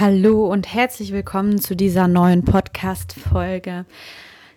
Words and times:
Hallo 0.00 0.50
und 0.50 0.72
herzlich 0.72 1.12
willkommen 1.12 1.60
zu 1.60 1.76
dieser 1.76 2.08
neuen 2.08 2.42
Podcast-Folge. 2.42 3.84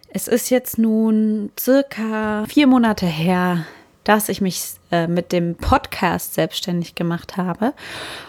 Es 0.07 0.29
ist 0.29 0.49
jetzt 0.49 0.77
nun 0.77 1.51
circa 1.59 2.45
vier 2.47 2.65
Monate 2.65 3.05
her, 3.07 3.65
dass 4.05 4.29
ich 4.29 4.39
mich 4.39 4.63
äh, 4.89 5.05
mit 5.05 5.33
dem 5.33 5.55
Podcast 5.55 6.35
selbstständig 6.35 6.95
gemacht 6.95 7.35
habe 7.35 7.73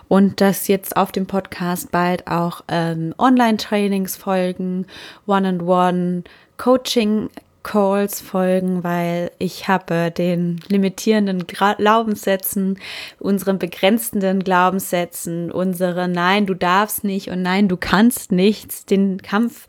und 0.09 0.41
dass 0.41 0.67
jetzt 0.67 0.97
auf 0.97 1.12
dem 1.12 1.29
Podcast 1.29 1.92
bald 1.92 2.27
auch 2.27 2.62
ähm, 2.67 3.15
Online-Trainings 3.17 4.17
folgen, 4.17 4.87
One-on-One, 5.29 6.25
Coaching 6.57 7.31
Calls 7.65 8.20
folgen, 8.20 8.84
weil 8.84 9.33
ich 9.39 9.67
habe 9.67 10.12
den 10.12 10.61
limitierenden 10.69 11.47
Glaubenssätzen, 11.48 12.79
unseren 13.19 13.59
begrenzenden 13.59 14.45
Glaubenssätzen, 14.45 15.51
unsere 15.51 16.07
Nein, 16.07 16.47
du 16.47 16.55
darfst 16.55 17.03
nicht 17.03 17.31
und 17.31 17.42
Nein, 17.42 17.67
du 17.67 17.77
kannst 17.77 18.31
nichts, 18.31 18.87
den 18.87 19.20
Kampf 19.20 19.67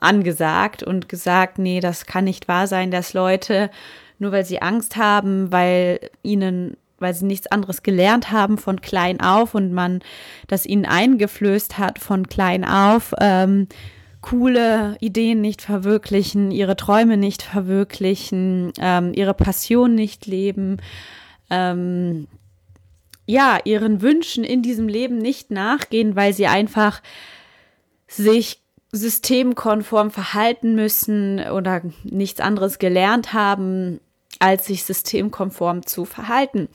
angesagt 0.00 0.82
und 0.82 1.08
gesagt, 1.08 1.58
nee, 1.58 1.78
das 1.80 2.06
kann 2.06 2.24
nicht 2.24 2.48
wahr 2.48 2.66
sein, 2.66 2.90
dass 2.90 3.12
Leute, 3.12 3.70
nur 4.18 4.32
weil 4.32 4.44
sie 4.44 4.60
Angst 4.60 4.96
haben, 4.96 5.52
weil 5.52 6.00
ihnen 6.22 6.76
weil 7.00 7.12
sie 7.12 7.26
nichts 7.26 7.48
anderes 7.48 7.82
gelernt 7.82 8.30
haben 8.30 8.56
von 8.56 8.80
klein 8.80 9.20
auf 9.20 9.54
und 9.54 9.72
man 9.72 10.00
das 10.46 10.64
ihnen 10.64 10.86
eingeflößt 10.86 11.76
hat 11.76 11.98
von 11.98 12.28
klein 12.28 12.64
auf, 12.64 13.12
ähm, 13.20 13.68
coole 14.24 14.96
Ideen 15.00 15.42
nicht 15.42 15.60
verwirklichen, 15.60 16.50
ihre 16.50 16.76
Träume 16.76 17.18
nicht 17.18 17.42
verwirklichen, 17.42 18.72
ähm, 18.78 19.12
ihre 19.12 19.34
Passion 19.34 19.94
nicht 19.94 20.24
leben, 20.24 20.78
ähm, 21.50 22.26
ja, 23.26 23.58
ihren 23.64 24.00
Wünschen 24.00 24.42
in 24.42 24.62
diesem 24.62 24.88
Leben 24.88 25.18
nicht 25.18 25.50
nachgehen, 25.50 26.16
weil 26.16 26.32
sie 26.32 26.46
einfach 26.46 27.02
sich 28.08 28.62
systemkonform 28.92 30.10
verhalten 30.10 30.74
müssen 30.74 31.40
oder 31.40 31.82
nichts 32.04 32.40
anderes 32.40 32.78
gelernt 32.78 33.34
haben, 33.34 34.00
als 34.38 34.64
sich 34.66 34.84
systemkonform 34.84 35.84
zu 35.84 36.06
verhalten. 36.06 36.68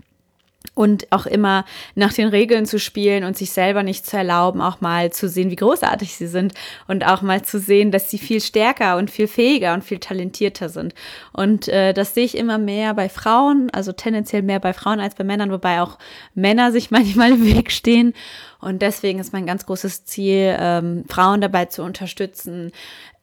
Und 0.79 1.11
auch 1.11 1.25
immer 1.25 1.65
nach 1.95 2.13
den 2.13 2.29
Regeln 2.29 2.65
zu 2.65 2.79
spielen 2.79 3.25
und 3.25 3.35
sich 3.35 3.51
selber 3.51 3.83
nicht 3.83 4.05
zu 4.05 4.15
erlauben, 4.15 4.61
auch 4.61 4.79
mal 4.79 5.11
zu 5.11 5.27
sehen, 5.27 5.51
wie 5.51 5.57
großartig 5.57 6.15
sie 6.15 6.27
sind 6.27 6.53
und 6.87 7.05
auch 7.05 7.21
mal 7.21 7.41
zu 7.41 7.59
sehen, 7.59 7.91
dass 7.91 8.09
sie 8.09 8.17
viel 8.17 8.39
stärker 8.39 8.95
und 8.95 9.11
viel 9.11 9.27
fähiger 9.27 9.73
und 9.73 9.83
viel 9.83 9.99
talentierter 9.99 10.69
sind. 10.69 10.93
Und 11.33 11.67
äh, 11.67 11.91
das 11.91 12.13
sehe 12.13 12.23
ich 12.23 12.37
immer 12.37 12.57
mehr 12.57 12.93
bei 12.93 13.09
Frauen, 13.09 13.69
also 13.73 13.91
tendenziell 13.91 14.41
mehr 14.41 14.61
bei 14.61 14.71
Frauen 14.71 15.01
als 15.01 15.15
bei 15.15 15.25
Männern, 15.25 15.51
wobei 15.51 15.81
auch 15.81 15.97
Männer 16.33 16.71
sich 16.71 16.91
manchmal 16.91 17.33
im 17.33 17.45
Weg 17.45 17.73
stehen. 17.73 18.13
Und 18.61 18.81
deswegen 18.81 19.19
ist 19.19 19.33
mein 19.33 19.45
ganz 19.45 19.65
großes 19.65 20.05
Ziel, 20.05 20.55
ähm, 20.57 21.03
Frauen 21.09 21.41
dabei 21.41 21.65
zu 21.65 21.83
unterstützen, 21.83 22.71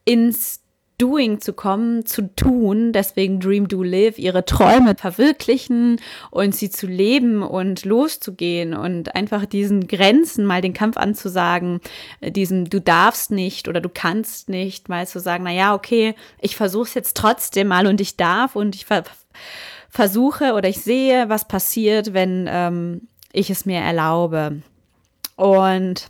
ins 0.05 0.61
Doing 0.99 1.39
zu 1.39 1.53
kommen, 1.53 2.07
zu 2.07 2.33
tun, 2.35 2.91
deswegen 2.91 3.39
Dream, 3.39 3.67
Do, 3.67 3.83
Live, 3.83 4.17
ihre 4.17 4.45
Träume 4.45 4.95
verwirklichen 4.95 6.01
und 6.31 6.55
sie 6.55 6.71
zu 6.71 6.87
leben 6.87 7.43
und 7.43 7.85
loszugehen 7.85 8.73
und 8.73 9.13
einfach 9.13 9.45
diesen 9.45 9.87
Grenzen 9.87 10.43
mal 10.43 10.61
den 10.61 10.73
Kampf 10.73 10.97
anzusagen, 10.97 11.81
äh, 12.19 12.31
diesen 12.31 12.65
du 12.65 12.81
darfst 12.81 13.29
nicht 13.29 13.67
oder 13.67 13.79
du 13.79 13.89
kannst 13.89 14.49
nicht, 14.49 14.89
mal 14.89 15.05
zu 15.05 15.19
sagen, 15.19 15.43
na 15.43 15.51
ja, 15.51 15.75
okay, 15.75 16.15
ich 16.41 16.55
versuche 16.55 16.87
es 16.87 16.93
jetzt 16.95 17.15
trotzdem 17.15 17.67
mal 17.67 17.85
und 17.85 18.01
ich 18.01 18.17
darf 18.17 18.55
und 18.55 18.73
ich 18.73 18.85
ver 18.85 19.03
versuche 19.89 20.53
oder 20.53 20.67
ich 20.67 20.81
sehe, 20.81 21.29
was 21.29 21.47
passiert, 21.47 22.13
wenn 22.13 22.47
ähm, 22.49 23.07
ich 23.31 23.49
es 23.49 23.65
mir 23.65 23.79
erlaube. 23.79 24.61
Und 25.35 26.07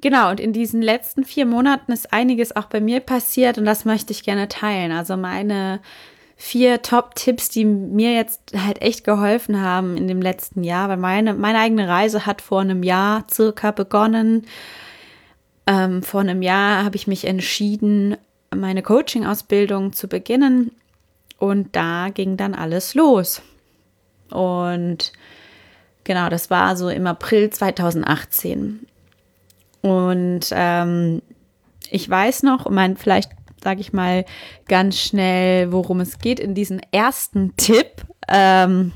Genau, 0.00 0.30
und 0.30 0.40
in 0.40 0.52
diesen 0.52 0.82
letzten 0.82 1.24
vier 1.24 1.46
Monaten 1.46 1.90
ist 1.92 2.12
einiges 2.12 2.54
auch 2.54 2.66
bei 2.66 2.80
mir 2.80 3.00
passiert 3.00 3.56
und 3.58 3.64
das 3.64 3.84
möchte 3.84 4.12
ich 4.12 4.24
gerne 4.24 4.48
teilen. 4.48 4.92
Also 4.92 5.16
meine 5.16 5.80
vier 6.36 6.82
Top-Tipps, 6.82 7.48
die 7.48 7.64
mir 7.64 8.12
jetzt 8.12 8.52
halt 8.54 8.82
echt 8.82 9.04
geholfen 9.04 9.60
haben 9.62 9.96
in 9.96 10.06
dem 10.06 10.20
letzten 10.20 10.64
Jahr, 10.64 10.90
weil 10.90 10.98
meine, 10.98 11.32
meine 11.32 11.58
eigene 11.58 11.88
Reise 11.88 12.26
hat 12.26 12.42
vor 12.42 12.60
einem 12.60 12.82
Jahr 12.82 13.24
circa 13.30 13.70
begonnen. 13.70 14.46
Ähm, 15.66 16.02
vor 16.02 16.20
einem 16.20 16.42
Jahr 16.42 16.84
habe 16.84 16.96
ich 16.96 17.06
mich 17.06 17.24
entschieden, 17.24 18.18
meine 18.54 18.82
Coaching-Ausbildung 18.82 19.94
zu 19.94 20.08
beginnen 20.08 20.72
und 21.38 21.74
da 21.74 22.10
ging 22.10 22.36
dann 22.36 22.54
alles 22.54 22.94
los. 22.94 23.40
Und 24.30 25.12
genau, 26.04 26.28
das 26.28 26.50
war 26.50 26.76
so 26.76 26.90
im 26.90 27.06
April 27.06 27.48
2018. 27.48 28.86
Und 29.86 30.46
ähm, 30.50 31.22
ich 31.90 32.10
weiß 32.10 32.42
noch, 32.42 32.68
mein, 32.68 32.96
vielleicht 32.96 33.30
sage 33.62 33.80
ich 33.80 33.92
mal 33.92 34.24
ganz 34.66 34.98
schnell, 34.98 35.70
worum 35.70 36.00
es 36.00 36.18
geht 36.18 36.40
in 36.40 36.54
diesem 36.54 36.80
ersten 36.90 37.54
Tipp. 37.56 38.04
Ähm, 38.26 38.92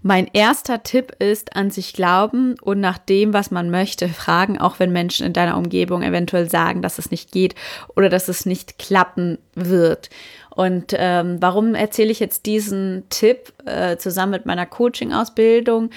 mein 0.00 0.26
erster 0.32 0.82
Tipp 0.82 1.16
ist 1.18 1.54
an 1.54 1.70
sich 1.70 1.92
glauben 1.92 2.54
und 2.62 2.80
nach 2.80 2.96
dem, 2.96 3.34
was 3.34 3.50
man 3.50 3.70
möchte, 3.70 4.08
fragen, 4.08 4.58
auch 4.58 4.78
wenn 4.78 4.92
Menschen 4.92 5.26
in 5.26 5.34
deiner 5.34 5.58
Umgebung 5.58 6.02
eventuell 6.02 6.48
sagen, 6.48 6.80
dass 6.80 6.98
es 6.98 7.10
nicht 7.10 7.30
geht 7.30 7.54
oder 7.94 8.08
dass 8.08 8.28
es 8.28 8.46
nicht 8.46 8.78
klappen 8.78 9.36
wird. 9.54 10.08
Und 10.54 10.94
ähm, 10.96 11.36
warum 11.40 11.74
erzähle 11.74 12.10
ich 12.10 12.20
jetzt 12.20 12.46
diesen 12.46 13.04
Tipp 13.10 13.52
äh, 13.66 13.98
zusammen 13.98 14.32
mit 14.32 14.46
meiner 14.46 14.64
Coaching-Ausbildung? 14.64 15.90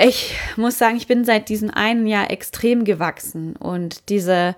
Ich 0.00 0.36
muss 0.56 0.78
sagen, 0.78 0.96
ich 0.96 1.08
bin 1.08 1.24
seit 1.24 1.48
diesem 1.48 1.70
einen 1.70 2.06
Jahr 2.06 2.30
extrem 2.30 2.84
gewachsen 2.84 3.56
und 3.56 4.08
diese 4.08 4.54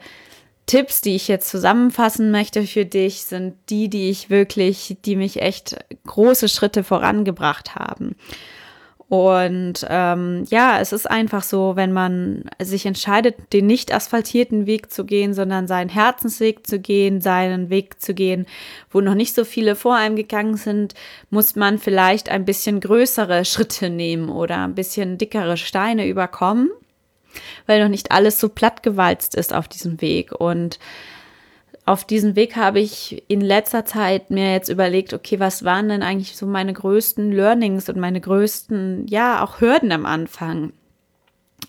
Tipps, 0.67 1.01
die 1.01 1.17
ich 1.17 1.29
jetzt 1.29 1.49
zusammenfassen 1.49 2.31
möchte 2.31 2.65
für 2.65 2.85
dich, 2.85 3.25
sind 3.25 3.55
die, 3.71 3.89
die 3.89 4.11
ich 4.11 4.29
wirklich, 4.29 4.99
die 5.07 5.17
mich 5.17 5.41
echt 5.41 5.79
große 6.07 6.51
Schritte 6.51 6.85
vorangebracht 6.85 7.75
haben. 7.75 8.17
Und 9.11 9.85
ähm, 9.89 10.45
ja, 10.51 10.79
es 10.79 10.93
ist 10.93 11.11
einfach 11.11 11.43
so, 11.43 11.75
wenn 11.75 11.93
man 11.93 12.45
sich 12.63 12.87
entscheidet, 12.87 13.35
den 13.53 13.67
nicht 13.67 13.93
asphaltierten 13.93 14.67
Weg 14.67 14.93
zu 14.93 15.05
gehen, 15.05 15.35
sondern 15.35 15.67
seinen 15.67 15.89
Herzensweg 15.89 16.65
zu 16.65 16.79
gehen, 16.79 17.21
seinen 17.21 17.71
Weg 17.71 18.01
zu 18.01 18.15
gehen, 18.15 18.47
wo 18.89 19.01
noch 19.01 19.17
nicht 19.17 19.35
so 19.35 19.45
viele 19.45 19.75
vor 19.75 19.97
einem 19.97 20.15
gegangen 20.15 20.57
sind, 20.57 20.95
muss 21.29 21.57
man 21.57 21.81
vielleicht 21.81 22.29
ein 22.29 22.45
bisschen 22.45 22.79
größere 22.79 23.45
Schritte 23.45 23.91
nehmen 23.91 24.29
oder 24.29 24.59
ein 24.59 24.77
bisschen 24.77 25.19
dickere 25.19 25.57
Steine 25.57 26.07
überkommen, 26.07 26.71
weil 27.67 27.83
noch 27.83 27.91
nicht 27.91 28.13
alles 28.13 28.39
so 28.39 28.49
plattgewalzt 28.49 29.35
ist 29.35 29.53
auf 29.53 29.67
diesem 29.67 30.01
Weg. 30.01 30.31
Und 30.39 30.79
auf 31.87 32.05
diesem 32.05 32.37
Weg 32.37 32.57
habe 32.57 32.81
ich 32.81 33.25
in 33.29 33.41
letzter 33.41 33.85
Zeit 33.85 34.31
mir 34.31 34.53
jetzt 34.53 34.69
überlegt, 34.69 35.13
okay, 35.13 35.41
was 35.41 35.65
waren 35.65 35.89
denn 35.89 36.03
eigentlich 36.03 36.37
so 36.37 36.47
meine 36.47 36.73
größten 36.73 37.33
Learnings 37.33 37.89
und 37.89 37.99
meine 37.99 38.21
größten, 38.21 39.07
ja, 39.09 39.43
auch 39.43 39.61
Hürden 39.61 39.91
am 39.93 40.07
Anfang? 40.07 40.73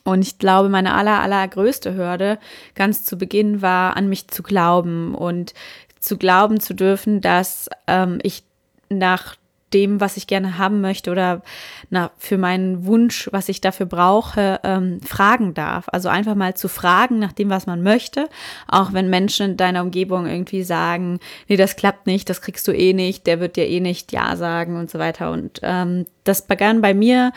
Und 0.04 0.22
ich 0.22 0.40
glaube, 0.40 0.69
meine 0.69 0.94
aller, 0.94 1.19
allergrößte 1.22 1.96
Hürde 1.96 2.40
ganz 2.75 3.04
zu 3.04 3.18
Beginn 3.18 3.62
war, 3.62 3.98
an 3.98 4.10
mich 4.10 4.28
zu 4.28 4.44
glauben 4.44 5.16
und 5.16 5.54
zu 6.00 6.18
glauben 6.18 6.60
zu 6.60 6.74
dürfen, 6.74 7.22
dass 7.22 7.69
ähm, 7.88 8.19
ich 8.24 8.44
nach 8.90 9.36
dem, 9.74 10.02
was 10.02 10.18
ich 10.18 10.28
gerne 10.28 10.58
haben 10.58 10.82
möchte 10.82 11.12
oder 11.12 11.42
na, 11.90 12.12
für 12.18 12.38
meinen 12.38 12.86
Wunsch, 12.86 13.30
was 13.32 13.50
ich 13.50 13.62
dafür 13.62 13.86
brauche, 13.86 14.60
ähm, 14.64 15.02
fragen 15.02 15.54
darf. 15.54 15.86
Also 15.92 16.10
einfach 16.10 16.36
mal 16.36 16.56
zu 16.56 16.68
fragen 16.68 17.20
nach 17.20 17.32
dem, 17.32 17.50
was 17.50 17.66
man 17.66 17.82
möchte, 17.82 18.30
auch 18.68 18.94
wenn 18.94 19.10
Menschen 19.10 19.52
in 19.52 19.58
deiner 19.58 19.82
Umgebung 19.82 20.28
irgendwie 20.28 20.64
sagen, 20.64 21.20
nee, 21.48 21.58
das 21.58 21.76
klappt 21.76 22.08
nicht, 22.08 22.30
das 22.30 22.42
kriegst 22.42 22.68
du 22.68 22.72
eh 22.72 22.94
nicht, 22.94 23.28
der 23.28 23.40
wird 23.40 23.56
dir 23.56 23.68
eh 23.68 23.80
nicht 23.80 24.12
Ja 24.12 24.36
sagen 24.36 24.78
und 24.78 24.90
so 24.90 25.00
weiter. 25.00 25.32
Und 25.32 25.60
ähm, 25.64 26.06
das 26.24 26.44
begann 26.44 26.82
bei 26.82 26.94
mir 26.94 27.32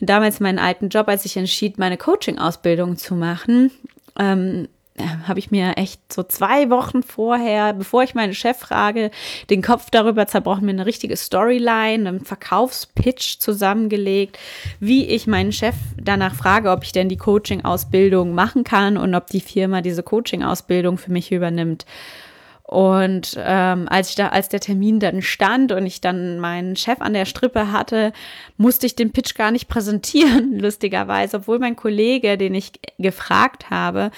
damals 0.00 0.40
meinen 0.40 0.58
alten 0.58 0.88
Job, 0.88 1.08
als 1.08 1.24
ich 1.24 1.36
entschied, 1.36 1.78
meine 1.78 1.96
Coaching-Ausbildung 1.96 2.96
zu 2.96 3.14
machen. 3.14 3.70
Ähm, 4.18 4.68
habe 5.26 5.38
ich 5.38 5.50
mir 5.50 5.76
echt 5.76 6.12
so 6.12 6.22
zwei 6.22 6.70
Wochen 6.70 7.02
vorher, 7.02 7.74
bevor 7.74 8.02
ich 8.02 8.14
meinen 8.14 8.34
Chef 8.34 8.56
frage, 8.58 9.10
den 9.50 9.62
Kopf 9.62 9.90
darüber 9.90 10.26
zerbrochen, 10.26 10.64
mir 10.64 10.72
eine 10.72 10.86
richtige 10.86 11.16
Storyline, 11.16 12.08
einen 12.08 12.24
Verkaufspitch 12.24 13.38
zusammengelegt, 13.38 14.38
wie 14.80 15.06
ich 15.06 15.26
meinen 15.26 15.52
Chef 15.52 15.74
danach 16.00 16.34
frage, 16.34 16.70
ob 16.70 16.84
ich 16.84 16.92
denn 16.92 17.08
die 17.08 17.16
Coaching-Ausbildung 17.16 18.34
machen 18.34 18.64
kann 18.64 18.96
und 18.96 19.14
ob 19.14 19.26
die 19.28 19.40
Firma 19.40 19.80
diese 19.80 20.02
Coaching-Ausbildung 20.02 20.98
für 20.98 21.12
mich 21.12 21.32
übernimmt. 21.32 21.86
Und 22.66 23.36
ähm, 23.38 23.86
als 23.88 24.10
ich 24.10 24.16
da, 24.16 24.28
als 24.28 24.48
der 24.48 24.58
Termin 24.58 24.98
dann 24.98 25.22
stand 25.22 25.70
und 25.70 25.86
ich 25.86 26.00
dann 26.00 26.40
meinen 26.40 26.74
Chef 26.74 27.00
an 27.00 27.12
der 27.12 27.24
Strippe 27.24 27.70
hatte, 27.70 28.12
musste 28.56 28.86
ich 28.86 28.96
den 28.96 29.12
Pitch 29.12 29.36
gar 29.36 29.52
nicht 29.52 29.68
präsentieren, 29.68 30.58
lustigerweise, 30.58 31.36
obwohl 31.36 31.60
mein 31.60 31.76
Kollege, 31.76 32.36
den 32.36 32.56
ich 32.56 32.72
gefragt 32.98 33.70
habe, 33.70 34.10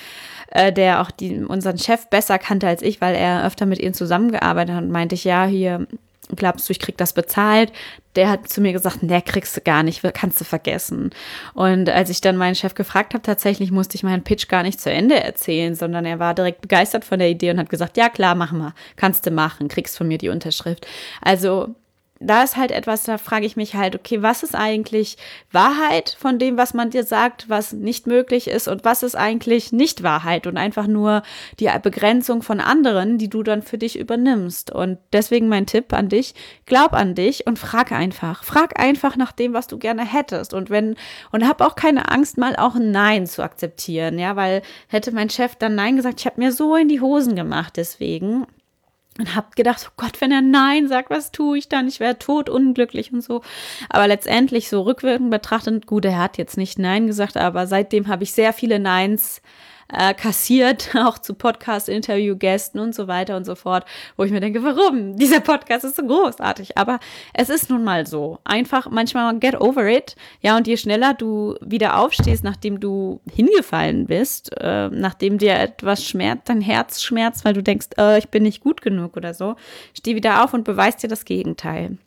äh, 0.50 0.72
der 0.72 1.02
auch 1.02 1.10
die, 1.10 1.40
unseren 1.40 1.76
Chef 1.76 2.08
besser 2.08 2.38
kannte 2.38 2.66
als 2.66 2.80
ich, 2.80 3.02
weil 3.02 3.14
er 3.14 3.44
öfter 3.44 3.66
mit 3.66 3.80
ihm 3.80 3.92
zusammengearbeitet 3.92 4.74
hat, 4.74 4.88
meinte 4.88 5.14
ich, 5.14 5.24
ja, 5.24 5.44
hier, 5.44 5.86
glaubst 6.36 6.68
du, 6.68 6.72
ich 6.72 6.78
krieg 6.78 6.96
das 6.96 7.12
bezahlt? 7.12 7.72
Der 8.16 8.28
hat 8.28 8.48
zu 8.48 8.60
mir 8.60 8.72
gesagt, 8.72 9.02
nee, 9.02 9.20
kriegst 9.20 9.56
du 9.56 9.60
gar 9.60 9.82
nicht, 9.82 10.02
kannst 10.14 10.40
du 10.40 10.44
vergessen. 10.44 11.10
Und 11.54 11.88
als 11.88 12.10
ich 12.10 12.20
dann 12.20 12.36
meinen 12.36 12.54
Chef 12.54 12.74
gefragt 12.74 13.14
habe, 13.14 13.22
tatsächlich 13.22 13.70
musste 13.70 13.96
ich 13.96 14.02
meinen 14.02 14.24
Pitch 14.24 14.48
gar 14.48 14.62
nicht 14.62 14.80
zu 14.80 14.90
Ende 14.90 15.22
erzählen, 15.22 15.74
sondern 15.74 16.04
er 16.04 16.18
war 16.18 16.34
direkt 16.34 16.60
begeistert 16.60 17.04
von 17.04 17.18
der 17.18 17.30
Idee 17.30 17.50
und 17.50 17.58
hat 17.58 17.70
gesagt, 17.70 17.96
ja 17.96 18.08
klar, 18.08 18.34
machen 18.34 18.58
wir, 18.58 18.74
kannst 18.96 19.26
du 19.26 19.30
machen, 19.30 19.68
kriegst 19.68 19.96
von 19.96 20.08
mir 20.08 20.18
die 20.18 20.30
Unterschrift. 20.30 20.86
Also 21.20 21.74
da 22.20 22.42
ist 22.42 22.56
halt 22.56 22.72
etwas, 22.72 23.04
da 23.04 23.16
frage 23.16 23.46
ich 23.46 23.56
mich 23.56 23.74
halt, 23.74 23.94
okay, 23.94 24.22
was 24.22 24.42
ist 24.42 24.54
eigentlich 24.54 25.16
Wahrheit 25.52 26.16
von 26.18 26.38
dem, 26.38 26.56
was 26.56 26.74
man 26.74 26.90
dir 26.90 27.04
sagt, 27.04 27.48
was 27.48 27.72
nicht 27.72 28.06
möglich 28.06 28.48
ist 28.48 28.66
und 28.66 28.84
was 28.84 29.02
ist 29.02 29.14
eigentlich 29.14 29.72
nicht 29.72 30.02
Wahrheit 30.02 30.46
und 30.46 30.56
einfach 30.56 30.86
nur 30.86 31.22
die 31.60 31.70
Begrenzung 31.82 32.42
von 32.42 32.60
anderen, 32.60 33.18
die 33.18 33.28
du 33.28 33.42
dann 33.42 33.62
für 33.62 33.78
dich 33.78 33.98
übernimmst. 33.98 34.70
Und 34.72 34.98
deswegen 35.12 35.48
mein 35.48 35.66
Tipp 35.66 35.92
an 35.92 36.08
dich, 36.08 36.34
glaub 36.66 36.92
an 36.92 37.14
dich 37.14 37.46
und 37.46 37.58
frag 37.58 37.92
einfach. 37.92 38.42
Frag 38.42 38.80
einfach 38.80 39.16
nach 39.16 39.32
dem, 39.32 39.52
was 39.52 39.68
du 39.68 39.78
gerne 39.78 40.04
hättest 40.04 40.54
und 40.54 40.70
wenn 40.70 40.96
und 41.30 41.46
hab 41.46 41.60
auch 41.60 41.76
keine 41.76 42.10
Angst 42.10 42.36
mal 42.36 42.56
auch 42.56 42.74
ein 42.74 42.90
Nein 42.90 43.26
zu 43.26 43.42
akzeptieren, 43.42 44.18
ja, 44.18 44.34
weil 44.34 44.62
hätte 44.88 45.12
mein 45.12 45.30
Chef 45.30 45.54
dann 45.54 45.76
Nein 45.76 45.96
gesagt, 45.96 46.20
ich 46.20 46.26
habe 46.26 46.40
mir 46.40 46.52
so 46.52 46.74
in 46.74 46.88
die 46.88 47.00
Hosen 47.00 47.36
gemacht 47.36 47.76
deswegen 47.76 48.46
und 49.18 49.34
habe 49.34 49.48
gedacht, 49.56 49.86
oh 49.88 49.92
Gott, 49.96 50.20
wenn 50.20 50.32
er 50.32 50.42
Nein 50.42 50.88
sagt, 50.88 51.10
was 51.10 51.32
tue 51.32 51.58
ich 51.58 51.68
dann? 51.68 51.88
Ich 51.88 52.00
wäre 52.00 52.18
tot 52.18 52.48
unglücklich 52.48 53.12
und 53.12 53.22
so. 53.22 53.42
Aber 53.88 54.06
letztendlich 54.06 54.68
so 54.68 54.82
rückwirkend 54.82 55.30
betrachtet, 55.30 55.86
gut, 55.86 56.04
er 56.04 56.18
hat 56.18 56.38
jetzt 56.38 56.56
nicht 56.56 56.78
Nein 56.78 57.06
gesagt, 57.06 57.36
aber 57.36 57.66
seitdem 57.66 58.08
habe 58.08 58.22
ich 58.22 58.32
sehr 58.32 58.52
viele 58.52 58.78
Neins 58.78 59.38
äh, 59.38 59.42
kassiert, 60.14 60.94
auch 60.94 61.18
zu 61.18 61.34
Podcast-Interview-Gästen 61.34 62.78
und 62.78 62.94
so 62.94 63.08
weiter 63.08 63.36
und 63.36 63.44
so 63.44 63.54
fort, 63.54 63.84
wo 64.16 64.24
ich 64.24 64.30
mir 64.30 64.40
denke, 64.40 64.62
warum? 64.62 65.16
Dieser 65.16 65.40
Podcast 65.40 65.84
ist 65.84 65.96
so 65.96 66.06
großartig. 66.06 66.76
Aber 66.76 66.98
es 67.32 67.48
ist 67.48 67.70
nun 67.70 67.84
mal 67.84 68.06
so. 68.06 68.38
Einfach 68.44 68.90
manchmal 68.90 69.38
get 69.38 69.60
over 69.60 69.86
it. 69.86 70.16
Ja, 70.40 70.56
und 70.56 70.66
je 70.66 70.76
schneller 70.76 71.14
du 71.14 71.56
wieder 71.60 71.98
aufstehst, 71.98 72.44
nachdem 72.44 72.80
du 72.80 73.20
hingefallen 73.32 74.06
bist, 74.06 74.50
äh, 74.58 74.88
nachdem 74.88 75.38
dir 75.38 75.54
etwas 75.54 76.04
schmerzt, 76.04 76.48
dein 76.48 76.60
Herz 76.60 77.02
schmerzt, 77.02 77.44
weil 77.44 77.54
du 77.54 77.62
denkst, 77.62 77.88
äh, 77.98 78.18
ich 78.18 78.28
bin 78.28 78.42
nicht 78.42 78.62
gut 78.62 78.82
genug 78.82 79.16
oder 79.16 79.34
so, 79.34 79.56
steh 79.96 80.14
wieder 80.14 80.44
auf 80.44 80.52
und 80.54 80.64
beweist 80.64 81.02
dir 81.02 81.08
das 81.08 81.24
Gegenteil. 81.24 81.98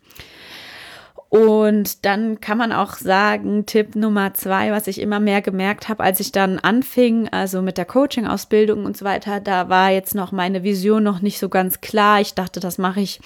Und 1.32 2.04
dann 2.04 2.42
kann 2.42 2.58
man 2.58 2.74
auch 2.74 2.96
sagen, 2.96 3.66
Tipp 3.66 3.96
Nummer 3.96 4.34
zwei, 4.34 4.74
was 4.74 4.88
ich 4.88 5.00
immer 5.00 5.22
mehr 5.22 5.42
gemerkt 5.42 5.88
habe, 5.88 6.04
als 6.04 6.20
ich 6.20 6.34
dann 6.34 6.60
anfing, 6.60 7.30
also 7.30 7.62
mit 7.62 7.78
der 7.78 7.86
Coaching-Ausbildung 7.86 8.84
und 8.84 8.98
so 8.98 9.06
weiter, 9.06 9.40
da 9.40 9.70
war 9.70 9.92
jetzt 9.92 10.14
noch 10.14 10.34
meine 10.34 10.64
Vision 10.64 11.04
noch 11.04 11.22
nicht 11.22 11.40
so 11.40 11.48
ganz 11.48 11.80
klar. 11.80 12.20
Ich 12.20 12.34
dachte, 12.34 12.60
das 12.60 12.78
mache 12.78 13.00
ich. 13.00 13.22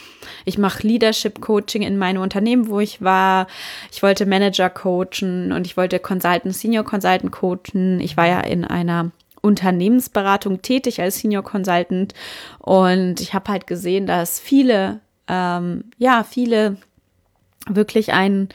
Ich 0.46 0.60
mache 0.60 0.86
Leadership-Coaching 0.86 1.82
in 1.82 1.98
meinem 1.98 2.22
Unternehmen, 2.22 2.68
wo 2.68 2.80
ich 2.80 3.02
war. 3.02 3.48
Ich 3.92 4.04
wollte 4.04 4.28
Manager 4.28 4.70
coachen 4.70 5.52
und 5.52 5.66
ich 5.66 5.76
wollte 5.76 5.98
Consultant, 5.98 6.54
Senior 6.54 6.84
Consultant 6.84 7.32
coachen. 7.32 8.00
Ich 8.02 8.16
war 8.16 8.28
ja 8.28 8.42
in 8.42 8.66
einer 8.66 9.10
Unternehmensberatung 9.42 10.62
tätig 10.62 11.02
als 11.02 11.18
Senior 11.18 11.42
Consultant 11.42 12.14
und 12.60 13.20
ich 13.20 13.34
habe 13.34 13.52
halt 13.52 13.66
gesehen, 13.66 14.06
dass 14.06 14.40
viele, 14.40 15.00
ähm, 15.28 15.86
ja, 15.98 16.24
viele 16.24 16.78
wirklich 17.68 18.14
ein, 18.14 18.50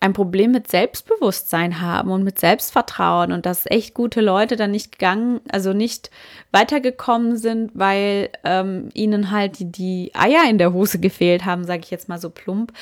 ein 0.00 0.14
Problem 0.14 0.50
mit 0.50 0.68
Selbstbewusstsein 0.68 1.80
haben 1.80 2.10
und 2.10 2.24
mit 2.24 2.38
Selbstvertrauen 2.38 3.32
und 3.32 3.44
dass 3.44 3.66
echt 3.66 3.92
gute 3.92 4.22
Leute 4.22 4.56
dann 4.56 4.70
nicht 4.70 4.92
gegangen, 4.92 5.40
also 5.52 5.74
nicht 5.74 6.10
weitergekommen 6.52 7.36
sind, 7.36 7.72
weil 7.74 8.30
ähm, 8.44 8.88
ihnen 8.94 9.30
halt 9.30 9.58
die, 9.58 9.70
die, 9.70 10.10
Eier 10.14 10.48
in 10.48 10.56
der 10.56 10.72
Hose 10.72 10.98
gefehlt 11.00 11.44
haben, 11.44 11.64
sage 11.64 11.82
ich 11.84 11.90
jetzt 11.90 12.08
mal 12.08 12.18
so 12.18 12.30
plump, 12.30 12.72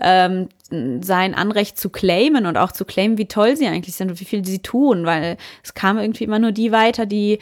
ähm, 0.00 0.48
sein 0.70 1.34
Anrecht 1.34 1.78
zu 1.78 1.88
claimen 1.88 2.44
und 2.44 2.56
auch 2.58 2.72
zu 2.72 2.84
claimen, 2.84 3.16
wie 3.16 3.26
toll 3.26 3.56
sie 3.56 3.66
eigentlich 3.66 3.94
sind 3.94 4.10
und 4.10 4.20
wie 4.20 4.26
viel 4.26 4.44
sie 4.44 4.58
tun, 4.58 5.06
weil 5.06 5.38
es 5.64 5.72
kam 5.74 5.98
irgendwie 5.98 6.24
immer 6.24 6.38
nur 6.38 6.52
die 6.52 6.72
weiter, 6.72 7.06
die 7.06 7.38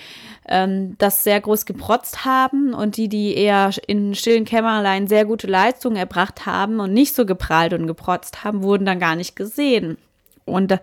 ähm, 0.49 0.95
das 0.99 1.25
sehr 1.25 1.41
groß 1.41 1.67
geprotzt 1.67 2.25
haben 2.25 2.73
und 2.73 2.97
die, 2.97 3.09
die 3.09 3.35
eher 3.35 3.71
in 3.89 4.15
stillen 4.15 4.45
Kämmerlein 4.45 5.09
sehr 5.09 5.25
gute 5.25 5.49
Leistungen 5.49 5.97
erbracht 5.97 6.47
haben 6.47 6.79
und 6.79 6.93
nicht 6.93 7.15
so 7.15 7.27
geprahlt 7.27 7.73
und 7.73 7.87
geprotzt 7.87 8.45
haben, 8.45 8.63
wurden 8.63 8.87
dann 8.87 9.01
gar 9.01 9.17
nicht 9.17 9.35
gesehen. 9.35 9.99
Und 10.47 10.79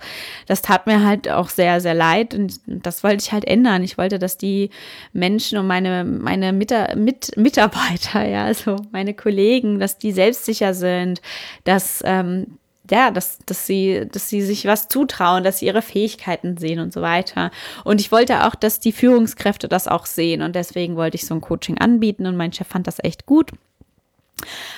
das 0.45 0.62
tat 0.62 0.88
mir 0.88 1.04
halt 1.06 1.30
auch 1.30 1.50
sehr, 1.50 1.80
sehr 1.80 1.94
leid. 1.94 2.36
Und 2.36 2.60
das 2.68 3.04
wollte 3.04 3.24
ich 3.24 3.31
halt 3.31 3.45
ändern. 3.45 3.81
Ich 3.81 3.98
wollte, 3.98 4.19
dass 4.19 4.38
die 4.38 4.69
Menschen 5.13 5.57
und 5.57 5.68
meine, 5.68 6.04
meine 6.04 6.54
Mit 6.54 6.71
Mit 6.95 7.36
Mitarbeiter, 7.38 8.27
ja, 8.27 8.44
also 8.44 8.75
meine 8.92 9.13
Kollegen, 9.13 9.80
dass 9.80 9.98
die 9.98 10.12
selbstsicher 10.12 10.74
sind, 10.74 11.21
dass, 11.63 12.04
ähm, 12.06 12.57
ja, 12.92 13.12
dass, 13.12 13.39
dass 13.45 13.65
sie, 13.65 14.05
dass 14.12 14.27
sie 14.27 14.41
sich 14.41 14.65
was 14.65 14.89
zutrauen, 14.89 15.46
dass 15.46 15.60
sie 15.60 15.67
ihre 15.67 15.82
Fähigkeiten 15.82 16.58
sehen 16.58 16.79
und 16.79 16.91
so 16.91 17.01
weiter. 17.01 17.50
Und 17.86 18.01
ich 18.01 18.12
wollte 18.12 18.46
auch, 18.46 18.55
dass 18.55 18.82
die 18.82 18.91
Führungskräfte 18.91 19.70
das 19.70 19.88
auch 19.88 20.05
sehen. 20.05 20.41
Und 20.41 20.55
deswegen 20.55 20.98
wollte 20.98 21.15
ich 21.15 21.25
so 21.25 21.34
ein 21.34 21.41
Coaching 21.41 21.77
anbieten 21.77 22.25
und 22.25 22.36
mein 22.36 22.51
Chef 22.51 22.67
fand 22.67 22.88
das 22.88 23.01
echt 23.01 23.25
gut. 23.25 23.51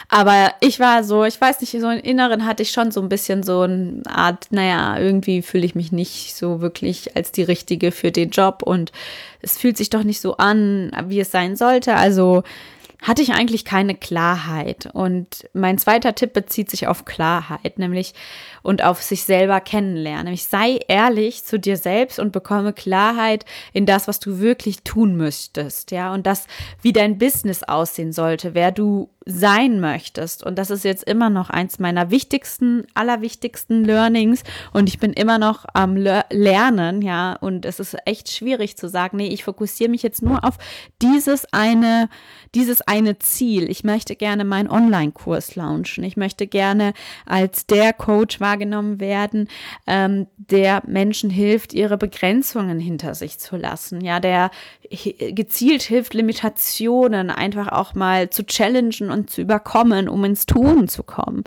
Aber 0.10 0.54
ich 0.60 0.80
war 0.80 1.04
so, 1.04 1.24
ich 1.24 1.40
weiß 1.40 1.62
nicht, 1.62 1.72
so 1.72 1.90
im 1.90 2.00
Inneren 2.00 2.46
hatte 2.46 2.64
ich 2.64 2.72
schon 2.72 2.92
so 2.92 3.02
ein 3.02 3.10
bisschen 3.10 3.44
so 3.44 3.62
eine 3.62 4.02
Art, 4.08 4.48
naja, 4.52 4.98
irgendwie 5.00 5.42
fühle 5.42 5.66
ich 5.66 5.76
mich 5.76 5.92
nicht 5.92 6.36
so 6.36 6.62
wirklich 6.62 7.16
als 7.16 7.32
die 7.32 7.44
Richtige 7.44 7.92
für 7.92 8.12
den 8.12 8.30
Job 8.30 8.62
und 8.64 8.92
es 9.42 9.58
fühlt 9.58 9.78
sich 9.78 9.90
doch 9.90 10.04
nicht 10.04 10.22
so 10.22 10.38
an, 10.38 10.92
wie 11.08 11.20
es 11.20 11.32
sein 11.32 11.56
sollte. 11.56 11.96
Also 11.96 12.44
hatte 13.06 13.22
ich 13.22 13.34
eigentlich 13.34 13.66
keine 13.66 13.94
Klarheit. 13.94 14.90
Und 14.92 15.48
mein 15.54 15.78
zweiter 15.78 16.16
Tipp 16.16 16.34
bezieht 16.34 16.72
sich 16.72 16.88
auf 16.88 17.06
Klarheit, 17.06 17.78
nämlich 17.78 18.14
und 18.64 18.84
auf 18.84 19.02
sich 19.04 19.24
selber 19.24 19.62
kennenlernen. 19.62 20.26
Nämlich 20.26 20.46
sei 20.46 20.80
ehrlich 20.88 21.44
zu 21.44 21.60
dir 21.60 21.78
selbst 21.78 22.20
und 22.20 22.32
bekomme 22.32 22.74
Klarheit 22.74 23.46
in 23.74 23.86
das, 23.86 24.08
was 24.08 24.20
du 24.20 24.40
wirklich 24.40 24.82
tun 24.82 25.16
müsstest, 25.16 25.92
ja, 25.92 26.14
und 26.14 26.26
das, 26.26 26.48
wie 26.82 26.94
dein 26.94 27.20
Business 27.20 27.62
aussehen 27.62 28.12
sollte, 28.12 28.56
wer 28.56 28.72
du 28.72 29.10
sein 29.26 29.80
möchtest. 29.80 30.44
Und 30.44 30.60
das 30.60 30.70
ist 30.70 30.86
jetzt 30.86 31.04
immer 31.04 31.32
noch 31.32 31.50
eins 31.50 31.80
meiner 31.80 32.12
wichtigsten, 32.12 32.86
allerwichtigsten 32.94 33.84
Learnings. 33.84 34.44
Und 34.72 34.88
ich 34.88 35.00
bin 35.00 35.14
immer 35.14 35.40
noch 35.40 35.66
am 35.74 35.98
Le 35.98 36.26
Lernen, 36.30 37.02
ja. 37.02 37.34
Und 37.34 37.66
es 37.66 37.80
ist 37.80 37.98
echt 38.06 38.30
schwierig 38.30 38.78
zu 38.78 38.88
sagen, 38.88 39.18
nee, 39.18 39.28
ich 39.28 39.44
fokussiere 39.44 39.90
mich 39.90 40.04
jetzt 40.04 40.22
nur 40.22 40.44
auf 40.44 40.58
dieses 41.02 41.52
eine, 41.52 42.08
dieses 42.54 42.82
eine 42.84 43.18
Ziel. 43.18 43.70
Ich 43.70 43.84
möchte 43.84 44.16
gerne 44.16 44.46
meinen 44.46 44.70
Online-Kurs 44.70 45.56
launchen. 45.56 46.04
Ich 46.04 46.18
möchte 46.18 46.46
gerne 46.46 46.94
als 47.26 47.66
der 47.66 47.94
Coach 47.94 48.40
wahrgenommen 48.40 49.00
werden, 49.00 49.48
ähm, 49.88 50.28
der 50.38 50.84
Menschen 50.86 51.32
hilft, 51.32 51.74
ihre 51.74 51.98
Begrenzungen 51.98 52.80
hinter 52.80 53.16
sich 53.16 53.40
zu 53.40 53.58
lassen. 53.58 54.02
Ja, 54.02 54.20
der 54.20 54.52
gezielt 55.32 55.84
hilft, 55.84 56.14
Limitationen 56.14 57.30
einfach 57.30 57.70
auch 57.70 57.96
mal 57.96 58.30
zu 58.30 58.46
challengen 58.46 59.10
und 59.16 59.30
zu 59.30 59.42
überkommen, 59.42 60.08
um 60.10 60.24
ins 60.24 60.46
Tun 60.46 60.88
zu 60.88 61.04
kommen. 61.04 61.44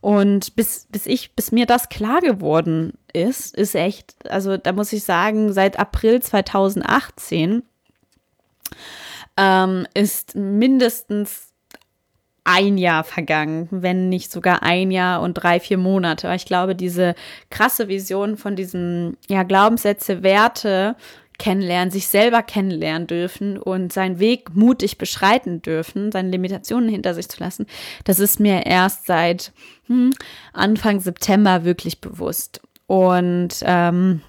Und 0.00 0.56
bis, 0.56 0.86
bis 0.90 1.06
ich, 1.06 1.34
bis 1.34 1.52
mir 1.52 1.66
das 1.66 1.88
klar 1.88 2.20
geworden 2.20 2.94
ist, 3.12 3.54
ist 3.56 3.74
echt, 3.74 4.14
also 4.30 4.56
da 4.56 4.72
muss 4.72 4.92
ich 4.92 5.04
sagen, 5.04 5.52
seit 5.52 5.78
April 5.78 6.22
2018 6.22 7.62
ähm, 9.36 9.86
ist 9.94 10.34
mindestens 10.34 11.48
ein 12.44 12.78
Jahr 12.78 13.04
vergangen, 13.04 13.68
wenn 13.70 14.08
nicht 14.08 14.32
sogar 14.32 14.62
ein 14.62 14.90
Jahr 14.90 15.20
und 15.20 15.34
drei, 15.34 15.60
vier 15.60 15.76
Monate. 15.76 16.32
Ich 16.34 16.46
glaube, 16.46 16.74
diese 16.74 17.14
krasse 17.50 17.88
Vision 17.88 18.38
von 18.38 18.56
diesen 18.56 19.18
ja, 19.28 19.42
Glaubenssätze, 19.42 20.22
Werte 20.22 20.96
kennenlernen, 21.38 21.90
sich 21.90 22.08
selber 22.08 22.42
kennenlernen 22.42 23.06
dürfen 23.06 23.58
und 23.58 23.92
seinen 23.92 24.18
Weg 24.18 24.54
mutig 24.54 24.98
beschreiten 24.98 25.62
dürfen, 25.62 26.12
seine 26.12 26.30
Limitationen 26.30 26.88
hinter 26.88 27.14
sich 27.14 27.28
zu 27.28 27.40
lassen, 27.40 27.66
das 28.04 28.18
ist 28.18 28.40
mir 28.40 28.66
erst 28.66 29.06
seit 29.06 29.52
hm, 29.86 30.12
Anfang 30.52 31.00
September 31.00 31.64
wirklich 31.64 32.00
bewusst. 32.00 32.60
Und 32.86 33.56
ähm, 33.62 34.22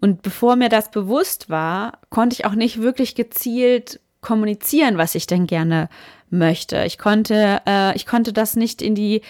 und 0.00 0.22
bevor 0.22 0.56
mir 0.56 0.68
das 0.68 0.90
bewusst 0.90 1.50
war, 1.50 1.98
konnte 2.10 2.34
ich 2.34 2.44
auch 2.44 2.54
nicht 2.54 2.80
wirklich 2.80 3.14
gezielt 3.14 4.00
kommunizieren, 4.20 4.98
was 4.98 5.14
ich 5.14 5.26
denn 5.26 5.46
gerne 5.46 5.88
möchte. 6.30 6.84
Ich 6.84 6.98
konnte, 6.98 7.62
äh, 7.66 7.96
ich 7.96 8.06
konnte 8.06 8.32
das 8.32 8.54
nicht 8.54 8.82
in 8.82 8.94
die 8.94 9.22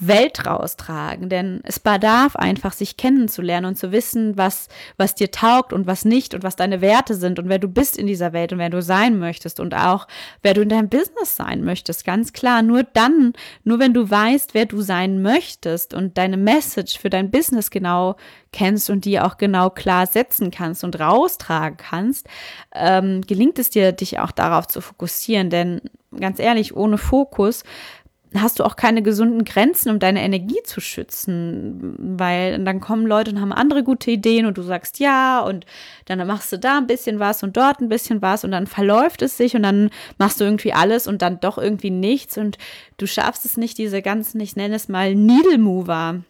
Welt 0.00 0.44
raustragen, 0.44 1.28
denn 1.28 1.60
es 1.62 1.78
bedarf 1.78 2.34
einfach, 2.34 2.72
sich 2.72 2.96
kennenzulernen 2.96 3.66
und 3.66 3.76
zu 3.76 3.92
wissen, 3.92 4.36
was, 4.36 4.68
was 4.96 5.14
dir 5.14 5.30
taugt 5.30 5.72
und 5.72 5.86
was 5.86 6.04
nicht 6.04 6.34
und 6.34 6.42
was 6.42 6.56
deine 6.56 6.80
Werte 6.80 7.14
sind 7.14 7.38
und 7.38 7.48
wer 7.48 7.60
du 7.60 7.68
bist 7.68 7.96
in 7.96 8.08
dieser 8.08 8.32
Welt 8.32 8.52
und 8.52 8.58
wer 8.58 8.70
du 8.70 8.82
sein 8.82 9.18
möchtest 9.18 9.60
und 9.60 9.72
auch 9.74 10.08
wer 10.42 10.52
du 10.52 10.62
in 10.62 10.68
deinem 10.68 10.88
Business 10.88 11.36
sein 11.36 11.62
möchtest. 11.62 12.04
Ganz 12.04 12.32
klar, 12.32 12.62
nur 12.62 12.82
dann, 12.82 13.34
nur 13.62 13.78
wenn 13.78 13.94
du 13.94 14.10
weißt, 14.10 14.54
wer 14.54 14.66
du 14.66 14.80
sein 14.82 15.22
möchtest 15.22 15.94
und 15.94 16.18
deine 16.18 16.36
Message 16.36 16.98
für 16.98 17.10
dein 17.10 17.30
Business 17.30 17.70
genau 17.70 18.16
kennst 18.52 18.90
und 18.90 19.04
die 19.04 19.20
auch 19.20 19.36
genau 19.36 19.70
klar 19.70 20.06
setzen 20.06 20.50
kannst 20.50 20.82
und 20.82 20.98
raustragen 20.98 21.76
kannst, 21.76 22.26
ähm, 22.74 23.20
gelingt 23.20 23.60
es 23.60 23.70
dir, 23.70 23.92
dich 23.92 24.18
auch 24.18 24.32
darauf 24.32 24.66
zu 24.66 24.80
fokussieren. 24.80 25.50
Denn 25.50 25.82
ganz 26.18 26.38
ehrlich, 26.40 26.76
ohne 26.76 26.98
Fokus 26.98 27.62
hast 28.36 28.58
du 28.58 28.64
auch 28.64 28.76
keine 28.76 29.02
gesunden 29.02 29.44
Grenzen, 29.44 29.90
um 29.90 29.98
deine 29.98 30.22
Energie 30.22 30.62
zu 30.64 30.80
schützen, 30.80 31.94
weil 31.98 32.62
dann 32.64 32.80
kommen 32.80 33.06
Leute 33.06 33.30
und 33.30 33.40
haben 33.40 33.52
andere 33.52 33.84
gute 33.84 34.10
Ideen 34.10 34.46
und 34.46 34.58
du 34.58 34.62
sagst 34.62 34.98
ja 34.98 35.40
und 35.40 35.66
dann 36.06 36.26
machst 36.26 36.52
du 36.52 36.58
da 36.58 36.78
ein 36.78 36.86
bisschen 36.86 37.20
was 37.20 37.42
und 37.42 37.56
dort 37.56 37.80
ein 37.80 37.88
bisschen 37.88 38.22
was 38.22 38.44
und 38.44 38.50
dann 38.50 38.66
verläuft 38.66 39.22
es 39.22 39.36
sich 39.36 39.54
und 39.54 39.62
dann 39.62 39.90
machst 40.18 40.40
du 40.40 40.44
irgendwie 40.44 40.72
alles 40.72 41.06
und 41.06 41.22
dann 41.22 41.40
doch 41.40 41.58
irgendwie 41.58 41.90
nichts 41.90 42.36
und 42.36 42.58
du 42.96 43.06
schaffst 43.06 43.44
es 43.44 43.56
nicht, 43.56 43.78
diese 43.78 44.02
ganzen, 44.02 44.40
ich 44.40 44.56
nenne 44.56 44.74
es 44.74 44.88
mal 44.88 45.14
Needle 45.14 45.58
Mover 45.58 46.20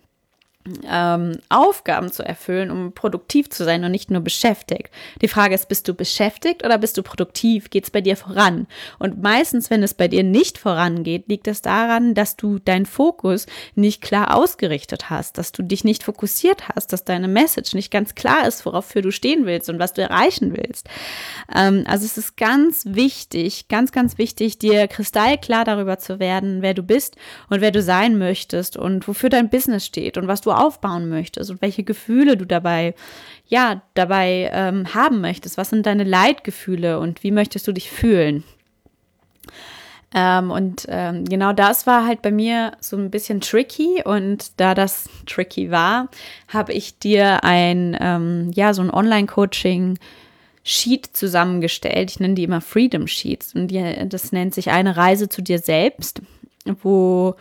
ähm, 0.89 1.39
Aufgaben 1.51 2.11
zu 2.11 2.23
erfüllen, 2.23 2.71
um 2.71 2.93
produktiv 2.93 3.51
zu 3.51 3.65
sein 3.65 3.85
und 3.85 3.91
nicht 3.91 4.11
nur 4.11 4.23
beschäftigt. 4.23 4.91
Die 5.21 5.29
Frage 5.29 5.55
ist, 5.55 5.69
bist 5.69 5.89
du 5.89 5.95
beschäftigt 5.95 6.65
oder 6.65 6.79
bist 6.79 6.97
du 6.97 7.03
produktiv? 7.03 7.69
Geht 7.69 7.85
es 7.85 7.91
bei 7.91 8.01
dir 8.01 8.17
voran? 8.17 8.67
Und 8.99 9.23
meistens, 9.23 9.71
wenn 9.71 9.83
es 9.83 9.93
bei 9.93 10.09
dir 10.09 10.23
nicht 10.23 10.57
vorangeht, 10.57 11.29
liegt 11.29 11.49
es 11.49 11.61
daran, 11.61 12.15
dass 12.15 12.37
du 12.37 12.59
deinen 12.59 12.87
Fokus 12.87 13.47
nicht 13.75 14.01
klar 14.01 14.35
ausgerichtet 14.35 15.11
hast, 15.11 15.37
dass 15.37 15.53
du 15.53 15.63
dich 15.63 15.85
nicht 15.85 16.03
fokussiert 16.03 16.69
hast, 16.69 16.93
dass 16.93 17.05
deine 17.05 17.29
Message 17.29 17.75
nicht 17.75 17.91
ganz 17.91 18.15
klar 18.15 18.47
ist, 18.47 18.65
worauf 18.65 18.93
du 18.95 19.11
stehen 19.11 19.45
willst 19.45 19.69
und 19.69 19.79
was 19.79 19.93
du 19.93 20.03
erreichen 20.03 20.57
willst. 20.57 20.89
Ähm, 21.55 21.85
also 21.87 22.07
es 22.07 22.17
ist 22.17 22.37
ganz 22.37 22.85
wichtig, 22.87 23.69
ganz, 23.69 23.93
ganz 23.93 24.17
wichtig, 24.19 24.59
dir 24.59 24.89
kristallklar 24.89 25.65
darüber 25.65 25.99
zu 25.99 26.21
werden, 26.21 26.63
wer 26.63 26.75
du 26.75 26.83
bist 26.83 27.17
und 27.51 27.61
wer 27.61 27.71
du 27.71 27.83
sein 27.83 28.17
möchtest 28.17 28.77
und 28.77 29.07
wofür 29.07 29.29
dein 29.29 29.51
Business 29.51 29.85
steht 29.85 30.17
und 30.17 30.29
was 30.29 30.41
du 30.41 30.54
aufbauen 30.61 31.09
möchtest 31.09 31.51
und 31.51 31.63
welche 31.63 31.85
Gefühle 31.85 32.37
du 32.37 32.45
dabei, 32.47 32.95
ja, 33.47 33.83
dabei 33.95 34.51
ähm, 34.53 34.95
haben 34.95 35.21
möchtest. 35.21 35.59
Was 35.59 35.71
sind 35.71 35.87
deine 35.87 36.05
Leitgefühle 36.05 36.99
und 36.99 37.23
wie 37.23 37.31
möchtest 37.31 37.67
du 37.67 37.73
dich 37.73 37.91
fühlen? 37.91 38.45
Ähm, 40.15 40.53
und 40.53 40.87
ähm, 40.89 41.25
genau 41.25 41.53
das 41.53 41.89
war 41.89 42.07
halt 42.07 42.23
bei 42.23 42.31
mir 42.31 42.73
so 42.81 42.97
ein 42.97 43.11
bisschen 43.11 43.41
tricky. 43.41 44.03
Und 44.05 44.61
da 44.61 44.75
das 44.75 45.09
tricky 45.27 45.71
war, 45.73 46.09
habe 46.49 46.73
ich 46.73 46.99
dir 47.01 47.43
ein, 47.43 47.97
ähm, 48.01 48.51
ja, 48.55 48.73
so 48.73 48.83
ein 48.83 48.91
Online-Coaching 48.91 49.99
Sheet 50.63 51.11
zusammengestellt. 51.13 52.13
Ich 52.13 52.21
nenne 52.21 52.35
die 52.35 52.45
immer 52.45 52.61
Freedom 52.61 53.09
Sheets. 53.09 53.55
Und 53.55 53.69
die, 53.69 54.09
das 54.09 54.31
nennt 54.31 54.55
sich 54.55 54.71
eine 54.71 54.97
Reise 54.97 55.29
zu 55.29 55.43
dir 55.43 55.59
selbst, 55.59 56.23
wo 56.83 57.35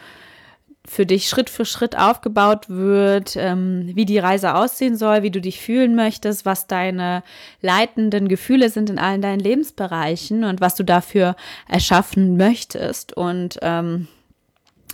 für 0.85 1.05
dich 1.05 1.29
Schritt 1.29 1.49
für 1.49 1.65
Schritt 1.65 1.97
aufgebaut 1.97 2.69
wird, 2.69 3.35
ähm, 3.37 3.91
wie 3.93 4.05
die 4.05 4.19
Reise 4.19 4.55
aussehen 4.55 4.97
soll, 4.97 5.23
wie 5.23 5.31
du 5.31 5.39
dich 5.39 5.61
fühlen 5.61 5.95
möchtest, 5.95 6.45
was 6.45 6.67
deine 6.67 7.23
leitenden 7.61 8.27
Gefühle 8.27 8.69
sind 8.69 8.89
in 8.89 8.99
allen 8.99 9.21
deinen 9.21 9.39
Lebensbereichen 9.39 10.43
und 10.43 10.59
was 10.59 10.75
du 10.75 10.83
dafür 10.83 11.35
erschaffen 11.69 12.35
möchtest. 12.35 13.15
Und 13.15 13.59
ähm, 13.61 14.07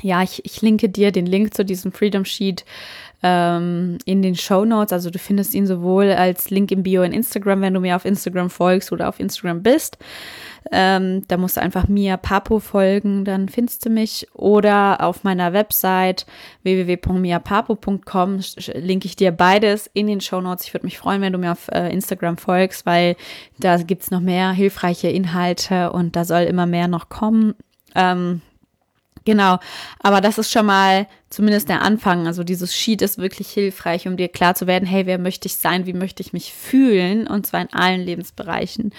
ja, 0.02 0.22
ich, 0.22 0.46
ich 0.46 0.62
linke 0.62 0.90
dir 0.90 1.12
den 1.12 1.26
Link 1.26 1.56
zu 1.56 1.66
diesem 1.66 1.92
Freedom 1.92 2.24
Sheet 2.24 2.66
ähm, 3.24 3.98
in 4.06 4.22
den 4.22 4.36
Show 4.36 4.66
Notes. 4.66 4.94
Also 4.94 5.10
du 5.10 5.20
findest 5.20 5.54
ihn 5.54 5.66
sowohl 5.66 6.12
als 6.12 6.52
Link 6.52 6.72
im 6.72 6.84
Bio 6.84 7.02
in 7.02 7.14
Instagram, 7.14 7.62
wenn 7.62 7.74
du 7.74 7.80
mir 7.80 7.96
auf 7.96 8.06
Instagram 8.06 8.50
folgst 8.50 8.92
oder 8.92 9.10
auf 9.10 9.20
Instagram 9.20 9.64
bist. 9.64 9.98
Ähm, 10.72 11.24
da 11.28 11.38
musst 11.38 11.58
du 11.58 11.62
einfach 11.62 11.88
Mia 11.88 12.18
Papo 12.18 12.60
folgen, 12.60 13.26
dann 13.26 13.50
findest 13.50 13.86
du 13.86 13.90
mich. 13.90 14.28
Oder 14.34 15.04
auf 15.04 15.24
meiner 15.24 15.54
Website 15.54 16.26
www.miapapo.com 16.64 18.40
linke 18.76 19.08
ich 19.08 19.16
dir 19.16 19.32
beides 19.32 19.90
in 19.94 20.08
den 20.08 20.22
Show 20.22 20.42
Notes. 20.42 20.66
Ich 20.66 20.74
würde 20.74 20.86
mich 20.86 20.98
freuen, 20.98 21.22
wenn 21.22 21.34
du 21.34 21.40
mir 21.40 21.54
auf 21.54 21.70
äh, 21.70 21.92
Instagram 21.92 22.38
folgst, 22.38 22.86
weil 22.86 23.16
da 23.58 23.78
gibt 23.78 24.04
es 24.04 24.12
noch 24.12 24.22
mehr 24.22 24.52
hilfreiche 24.52 25.10
Inhalte 25.10 25.92
und 25.92 26.16
da 26.16 26.26
soll 26.26 26.42
immer 26.42 26.66
mehr 26.66 26.88
noch 26.88 27.10
kommen. 27.10 27.56
Ähm, 27.96 28.42
Genau, 29.26 29.60
aber 30.00 30.22
das 30.22 30.40
ist 30.40 30.52
schon 30.52 30.66
mal 30.66 31.08
zumindest 31.30 31.70
der 31.70 31.84
Anfang. 31.84 32.26
Also 32.26 32.44
dieses 32.44 32.76
Sheet 32.76 33.04
ist 33.04 33.20
wirklich 33.20 33.50
hilfreich, 33.50 34.08
um 34.08 34.18
dir 34.18 34.28
klar 34.28 34.56
zu 34.56 34.66
werden, 34.66 34.88
hey, 34.88 35.06
wer 35.06 35.20
möchte 35.20 35.48
ich 35.48 35.58
sein, 35.58 35.86
wie 35.86 35.94
möchte 35.94 36.22
ich 36.24 36.34
mich 36.34 36.52
fühlen 36.52 37.28
und 37.28 37.46
zwar 37.46 37.62
in 37.62 37.72
allen 37.72 38.02
Lebensbereichen. 38.02 38.92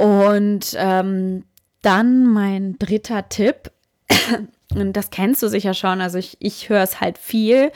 Und 0.00 0.74
ähm, 0.78 1.44
dann 1.82 2.24
mein 2.32 2.78
dritter 2.78 3.28
Tipp, 3.28 3.70
und 4.74 4.94
das 4.94 5.10
kennst 5.10 5.42
du 5.42 5.48
sicher 5.48 5.74
schon, 5.74 6.00
also 6.00 6.16
ich, 6.16 6.38
ich 6.40 6.70
höre 6.70 6.82
es 6.82 7.02
halt 7.02 7.18
viel, 7.18 7.70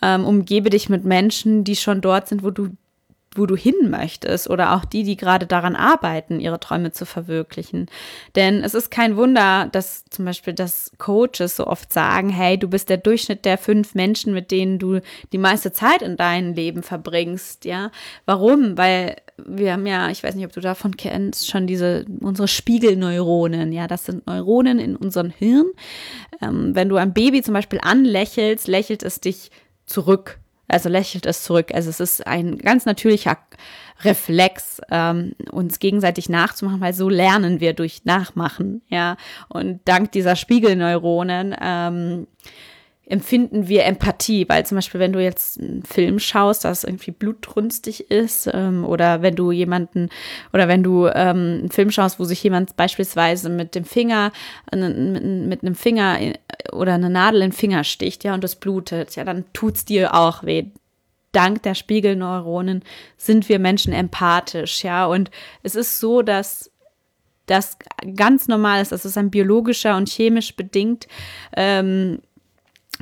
ähm, 0.00 0.24
umgebe 0.24 0.70
dich 0.70 0.88
mit 0.88 1.04
Menschen, 1.04 1.64
die 1.64 1.74
schon 1.74 2.00
dort 2.00 2.28
sind, 2.28 2.44
wo 2.44 2.52
du 2.52 2.68
wo 3.34 3.46
du 3.46 3.56
hin 3.56 3.90
möchtest 3.90 4.48
oder 4.48 4.74
auch 4.74 4.84
die, 4.84 5.02
die 5.02 5.16
gerade 5.16 5.46
daran 5.46 5.76
arbeiten, 5.76 6.40
ihre 6.40 6.60
Träume 6.60 6.92
zu 6.92 7.04
verwirklichen. 7.04 7.86
Denn 8.34 8.62
es 8.62 8.74
ist 8.74 8.90
kein 8.90 9.16
Wunder, 9.16 9.68
dass 9.70 10.04
zum 10.06 10.24
Beispiel 10.24 10.54
das 10.54 10.90
Coaches 10.98 11.56
so 11.56 11.66
oft 11.66 11.92
sagen, 11.92 12.30
hey, 12.30 12.58
du 12.58 12.68
bist 12.68 12.88
der 12.88 12.96
Durchschnitt 12.96 13.44
der 13.44 13.58
fünf 13.58 13.94
Menschen, 13.94 14.32
mit 14.32 14.50
denen 14.50 14.78
du 14.78 15.00
die 15.32 15.38
meiste 15.38 15.72
Zeit 15.72 16.02
in 16.02 16.16
deinem 16.16 16.54
Leben 16.54 16.82
verbringst, 16.82 17.64
ja. 17.64 17.90
Warum? 18.24 18.78
Weil 18.78 19.16
wir 19.36 19.72
haben 19.72 19.86
ja, 19.86 20.08
ich 20.10 20.22
weiß 20.22 20.34
nicht, 20.34 20.46
ob 20.46 20.52
du 20.52 20.60
davon 20.60 20.96
kennst, 20.96 21.48
schon 21.48 21.66
diese, 21.66 22.06
unsere 22.20 22.48
Spiegelneuronen, 22.48 23.72
ja, 23.72 23.86
das 23.86 24.04
sind 24.06 24.26
Neuronen 24.26 24.78
in 24.78 24.96
unserem 24.96 25.30
Hirn. 25.30 25.66
Ähm, 26.42 26.74
wenn 26.74 26.88
du 26.88 26.96
ein 26.96 27.12
Baby 27.12 27.42
zum 27.42 27.54
Beispiel 27.54 27.78
anlächelst, 27.82 28.66
lächelt 28.68 29.02
es 29.02 29.20
dich 29.20 29.50
zurück 29.86 30.38
also 30.68 30.88
lächelt 30.88 31.26
es 31.26 31.42
zurück. 31.42 31.70
Also 31.74 31.90
es 31.90 32.00
ist 32.00 32.26
ein 32.26 32.58
ganz 32.58 32.84
natürlicher 32.84 33.38
Reflex, 34.04 34.80
ähm, 34.90 35.32
uns 35.50 35.78
gegenseitig 35.80 36.28
nachzumachen, 36.28 36.80
weil 36.80 36.92
so 36.92 37.08
lernen 37.08 37.60
wir 37.60 37.72
durch 37.72 38.04
Nachmachen, 38.04 38.82
ja. 38.88 39.16
Und 39.48 39.80
dank 39.86 40.12
dieser 40.12 40.36
Spiegelneuronen 40.36 41.56
ähm, 41.60 42.26
empfinden 43.08 43.68
wir 43.68 43.84
Empathie, 43.84 44.46
weil 44.48 44.66
zum 44.66 44.76
Beispiel, 44.76 45.00
wenn 45.00 45.12
du 45.12 45.22
jetzt 45.22 45.58
einen 45.58 45.82
Film 45.82 46.18
schaust, 46.18 46.64
das 46.64 46.84
irgendwie 46.84 47.10
blutrünstig 47.10 48.10
ist, 48.10 48.50
ähm, 48.52 48.84
oder 48.84 49.22
wenn 49.22 49.34
du 49.34 49.50
jemanden, 49.50 50.10
oder 50.52 50.68
wenn 50.68 50.82
du 50.82 51.06
ähm, 51.06 51.58
einen 51.60 51.70
Film 51.70 51.90
schaust, 51.90 52.20
wo 52.20 52.24
sich 52.24 52.42
jemand 52.42 52.76
beispielsweise 52.76 53.48
mit 53.48 53.74
dem 53.74 53.84
Finger, 53.84 54.32
mit, 54.72 55.62
einem 55.62 55.74
Finger 55.74 56.18
oder 56.72 56.94
eine 56.94 57.10
Nadel 57.10 57.42
in 57.42 57.50
den 57.50 57.56
Finger 57.56 57.82
sticht, 57.84 58.24
ja, 58.24 58.34
und 58.34 58.44
das 58.44 58.56
blutet, 58.56 59.16
ja, 59.16 59.24
dann 59.24 59.44
tut's 59.52 59.84
dir 59.84 60.14
auch 60.14 60.44
weh. 60.44 60.66
Dank 61.32 61.62
der 61.62 61.74
Spiegelneuronen 61.74 62.82
sind 63.16 63.48
wir 63.48 63.58
Menschen 63.58 63.92
empathisch, 63.92 64.84
ja, 64.84 65.06
und 65.06 65.30
es 65.62 65.74
ist 65.74 65.98
so, 65.98 66.22
dass 66.22 66.70
das 67.48 67.78
ganz 68.14 68.48
normal 68.48 68.82
ist, 68.82 68.92
das 68.92 69.04
ist 69.04 69.16
ein 69.16 69.30
biologischer 69.30 69.96
und 69.96 70.08
chemisch 70.08 70.54
bedingt 70.54 71.08
ähm, 71.56 72.20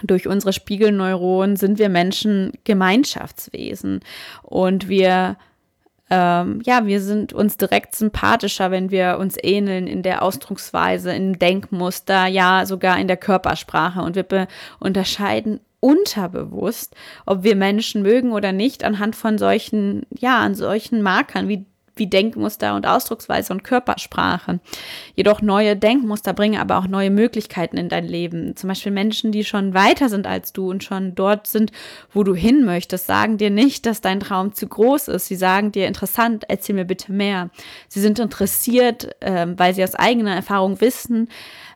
durch 0.03 0.27
unsere 0.29 0.53
Spiegelneuronen 0.53 1.57
sind 1.57 1.79
wir 1.79 1.89
Menschen 1.89 2.53
Gemeinschaftswesen 2.65 4.01
und 4.43 4.89
wir 4.89 5.37
ähm, 6.09 6.63
ja, 6.65 6.87
wir 6.87 7.01
sind 7.01 7.33
uns 7.33 7.57
direkt 7.57 7.97
sympathischer, 7.97 8.71
wenn 8.71 8.91
wir 8.91 9.19
uns 9.19 9.37
ähneln 9.43 9.89
in 9.89 10.03
der 10.03 10.23
Ausdrucksweise, 10.23 11.13
im 11.13 11.39
Denkmuster, 11.39 12.27
ja, 12.27 12.65
sogar 12.65 12.99
in 13.01 13.09
der 13.09 13.17
Körpersprache. 13.17 14.01
Und 14.01 14.15
wir 14.15 14.47
unterscheiden 14.79 15.61
unterbewusst, 15.81 16.95
ob 17.27 17.43
wir 17.43 17.57
Menschen 17.57 18.03
mögen 18.03 18.33
oder 18.33 18.53
nicht, 18.53 18.85
anhand 18.85 19.17
von 19.17 19.37
solchen, 19.37 20.07
ja, 20.17 20.39
an 20.39 20.55
solchen 20.55 21.03
Markern 21.03 21.49
wie 21.49 21.67
wie 21.97 22.07
Denkmuster 22.07 22.75
und 22.75 22.87
Ausdrucksweise 22.87 23.53
und 23.53 23.65
Körpersprache. 23.65 24.61
Jedoch 25.15 25.43
neue 25.43 25.77
Denkmuster 25.77 26.33
bringen 26.33 26.61
aber 26.61 26.79
auch 26.79 26.87
neue 26.87 27.11
Möglichkeiten 27.11 27.77
in 27.77 27.89
dein 27.89 28.07
Leben. 28.07 28.55
Zum 28.55 28.69
Beispiel 28.69 28.93
Menschen, 28.93 29.33
die 29.33 29.45
schon 29.45 29.75
weiter 29.75 30.09
sind 30.09 30.27
als 30.27 30.53
du 30.53 30.71
und 30.71 30.85
schon 30.85 31.15
dort 31.15 31.47
sind, 31.47 31.73
wo 32.13 32.23
du 32.23 32.35
hin 32.35 32.65
möchtest, 32.65 33.07
sagen 33.07 33.39
dir 33.39 33.51
nicht, 33.51 33.87
dass 33.87 34.01
dein 34.01 34.21
Traum 34.21 34.53
zu 34.53 34.67
groß 34.67 35.09
ist. 35.09 35.27
Sie 35.27 35.37
sagen 35.37 35.73
dir, 35.73 35.87
interessant, 35.87 36.45
erzähl 36.49 36.75
mir 36.75 36.85
bitte 36.85 37.13
mehr. 37.13 37.51
Sie 37.89 38.01
sind 38.01 38.19
interessiert, 38.19 39.11
äh, 39.21 39.47
weil 39.57 39.75
sie 39.75 39.83
aus 39.83 39.95
eigener 39.95 40.35
Erfahrung 40.35 40.81
wissen, 40.81 41.29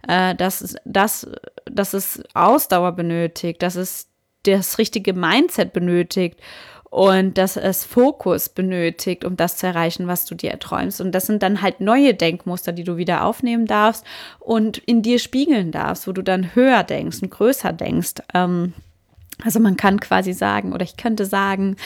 äh, 0.06 0.34
dass, 0.34 0.76
dass, 0.84 1.26
dass 1.64 1.94
es 1.94 2.22
Ausdauer 2.34 2.92
benötigt, 2.92 3.62
dass 3.62 3.76
es 3.76 4.08
das 4.44 4.78
richtige 4.78 5.12
Mindset 5.12 5.72
benötigt 5.72 6.40
und 6.90 7.38
dass 7.38 7.56
es 7.56 7.84
Fokus 7.84 8.48
benötigt, 8.48 9.24
um 9.24 9.36
das 9.36 9.56
zu 9.56 9.66
erreichen, 9.68 10.08
was 10.08 10.26
du 10.26 10.34
dir 10.34 10.50
erträumst. 10.50 11.00
Und 11.00 11.12
das 11.12 11.26
sind 11.26 11.42
dann 11.42 11.62
halt 11.62 11.80
neue 11.80 12.14
Denkmuster, 12.14 12.72
die 12.72 12.82
du 12.82 12.96
wieder 12.96 13.24
aufnehmen 13.24 13.66
darfst 13.66 14.04
und 14.40 14.78
in 14.78 15.00
dir 15.00 15.20
spiegeln 15.20 15.70
darfst, 15.70 16.08
wo 16.08 16.12
du 16.12 16.22
dann 16.22 16.54
höher 16.54 16.82
denkst 16.82 17.22
und 17.22 17.30
größer 17.30 17.72
denkst. 17.72 18.14
Ähm, 18.34 18.74
also 19.44 19.60
man 19.60 19.76
kann 19.76 20.00
quasi 20.00 20.32
sagen, 20.32 20.72
oder 20.72 20.82
ich 20.82 20.96
könnte 20.96 21.26
sagen, 21.26 21.76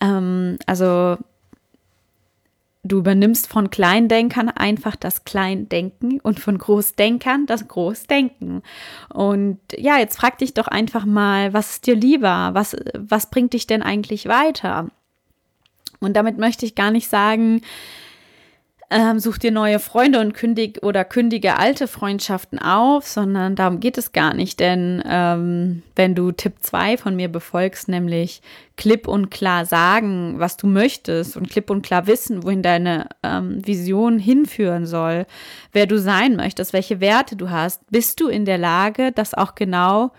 ähm, 0.00 0.58
also 0.66 1.16
Du 2.86 2.98
übernimmst 2.98 3.48
von 3.48 3.70
Kleindenkern 3.70 4.50
einfach 4.50 4.94
das 4.94 5.24
Kleindenken 5.24 6.20
und 6.20 6.38
von 6.38 6.58
Großdenkern 6.58 7.46
das 7.46 7.66
Großdenken. 7.66 8.62
Und 9.12 9.58
ja, 9.76 9.98
jetzt 9.98 10.18
frag 10.18 10.36
dich 10.38 10.52
doch 10.52 10.68
einfach 10.68 11.06
mal, 11.06 11.54
was 11.54 11.70
ist 11.70 11.86
dir 11.86 11.96
lieber? 11.96 12.50
Was, 12.52 12.76
was 12.92 13.30
bringt 13.30 13.54
dich 13.54 13.66
denn 13.66 13.82
eigentlich 13.82 14.26
weiter? 14.28 14.88
Und 16.00 16.14
damit 16.14 16.36
möchte 16.36 16.66
ich 16.66 16.74
gar 16.74 16.90
nicht 16.90 17.08
sagen, 17.08 17.62
ähm, 18.90 19.18
such 19.18 19.38
dir 19.38 19.50
neue 19.50 19.78
Freunde 19.78 20.20
und 20.20 20.34
kündig 20.34 20.82
oder 20.82 21.04
kündige 21.04 21.58
alte 21.58 21.88
Freundschaften 21.88 22.58
auf, 22.58 23.06
sondern 23.06 23.56
darum 23.56 23.80
geht 23.80 23.98
es 23.98 24.12
gar 24.12 24.34
nicht. 24.34 24.60
Denn 24.60 25.02
ähm, 25.06 25.82
wenn 25.96 26.14
du 26.14 26.32
Tipp 26.32 26.54
2 26.60 26.96
von 26.96 27.16
mir 27.16 27.28
befolgst, 27.28 27.88
nämlich 27.88 28.42
klipp 28.76 29.08
und 29.08 29.30
klar 29.30 29.64
sagen, 29.64 30.34
was 30.38 30.56
du 30.56 30.66
möchtest 30.66 31.36
und 31.36 31.50
klipp 31.50 31.70
und 31.70 31.82
klar 31.82 32.06
wissen, 32.06 32.42
wohin 32.42 32.62
deine 32.62 33.08
ähm, 33.22 33.66
Vision 33.66 34.18
hinführen 34.18 34.86
soll, 34.86 35.26
wer 35.72 35.86
du 35.86 35.98
sein 35.98 36.36
möchtest, 36.36 36.72
welche 36.72 37.00
Werte 37.00 37.36
du 37.36 37.50
hast, 37.50 37.82
bist 37.90 38.20
du 38.20 38.28
in 38.28 38.44
der 38.44 38.58
Lage, 38.58 39.12
das 39.12 39.34
auch 39.34 39.54
genau 39.54 40.12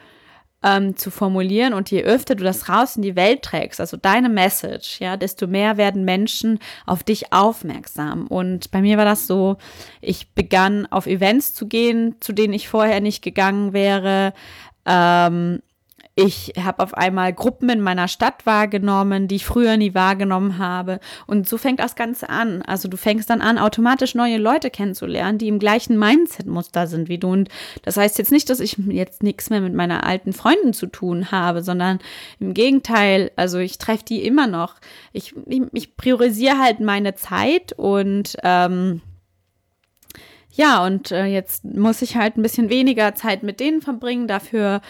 ähm, 0.65 0.97
zu 0.97 1.11
formulieren. 1.11 1.73
Und 1.73 1.91
je 1.91 2.03
öfter 2.03 2.35
du 2.35 2.43
das 2.43 2.67
raus 2.67 2.95
in 2.95 3.03
die 3.03 3.15
Welt 3.15 3.43
trägst, 3.43 3.79
also 3.79 3.95
deine 3.95 4.29
Message, 4.29 4.99
ja, 4.99 5.15
desto 5.15 5.47
mehr 5.47 5.77
werden 5.77 6.03
Menschen 6.03 6.59
auf 6.85 7.03
dich 7.03 7.31
aufmerksam. 7.31 8.27
Und 8.27 8.71
bei 8.71 8.81
mir 8.81 8.97
war 8.97 9.05
das 9.05 9.27
so, 9.27 9.57
ich 10.01 10.33
begann 10.33 10.87
auf 10.87 11.05
Events 11.05 11.53
zu 11.53 11.67
gehen, 11.67 12.15
zu 12.19 12.33
denen 12.33 12.53
ich 12.53 12.67
vorher 12.67 12.99
nicht 12.99 13.21
gegangen 13.21 13.73
wäre. 13.73 14.33
Ähm, 14.85 15.61
ich 16.17 16.53
habe 16.57 16.81
auf 16.81 16.93
einmal 16.93 17.33
Gruppen 17.33 17.69
in 17.69 17.81
meiner 17.81 18.07
Stadt 18.07 18.45
wahrgenommen, 18.45 19.27
die 19.27 19.35
ich 19.35 19.45
früher 19.45 19.75
nie 19.75 19.93
wahrgenommen 19.93 20.57
habe. 20.57 21.01
Und 21.27 21.47
so 21.47 21.57
fängt 21.57 21.81
das 21.81 21.97
Ganze 21.97 22.29
an. 22.29 22.61
Also 22.61 22.87
du 22.87 22.95
fängst 22.95 23.29
dann 23.29 23.41
an, 23.41 23.57
automatisch 23.57 24.15
neue 24.15 24.37
Leute 24.37 24.69
kennenzulernen, 24.69 25.37
die 25.37 25.49
im 25.49 25.59
gleichen 25.59 25.99
Mindset-Muster 25.99 26.87
sind 26.87 27.09
wie 27.09 27.17
du. 27.17 27.27
Und 27.27 27.49
das 27.81 27.97
heißt 27.97 28.17
jetzt 28.17 28.31
nicht, 28.31 28.49
dass 28.49 28.61
ich 28.61 28.77
jetzt 28.87 29.23
nichts 29.23 29.49
mehr 29.49 29.59
mit 29.59 29.73
meiner 29.73 30.05
alten 30.05 30.31
Freunden 30.31 30.71
zu 30.71 30.87
tun 30.87 31.31
habe, 31.31 31.61
sondern 31.61 31.99
im 32.39 32.53
Gegenteil, 32.53 33.31
also 33.35 33.57
ich 33.57 33.77
treffe 33.77 34.05
die 34.05 34.25
immer 34.25 34.47
noch. 34.47 34.75
Ich, 35.11 35.35
ich, 35.47 35.63
ich 35.73 35.97
priorisiere 35.97 36.59
halt 36.59 36.79
meine 36.79 37.15
Zeit 37.15 37.73
und 37.73 38.37
ähm, 38.41 39.01
ja, 40.55 40.85
und 40.85 41.11
äh, 41.11 41.25
jetzt 41.25 41.65
muss 41.65 42.01
ich 42.01 42.15
halt 42.15 42.37
ein 42.37 42.41
bisschen 42.41 42.69
weniger 42.69 43.13
Zeit 43.13 43.43
mit 43.43 43.59
denen 43.59 43.81
verbringen. 43.81 44.25
Dafür 44.27 44.81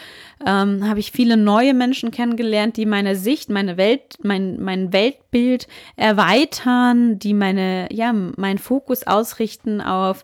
ähm, 0.46 0.88
habe 0.88 1.00
ich 1.00 1.12
viele 1.12 1.38
neue 1.38 1.74
Menschen 1.74 2.12
kennengelernt, 2.12 2.78
die 2.78 2.86
meine 2.86 3.16
Sicht, 3.16 3.50
meine 3.50 3.76
Welt, 3.76 4.18
mein, 4.22 4.62
mein 4.62 4.94
Weltbild 4.94 5.68
erweitern, 5.96 7.18
die 7.18 7.34
meine, 7.34 7.88
ja, 7.92 8.14
meinen 8.14 8.60
Fokus 8.60 9.08
ausrichten 9.08 9.82
auf 9.82 10.24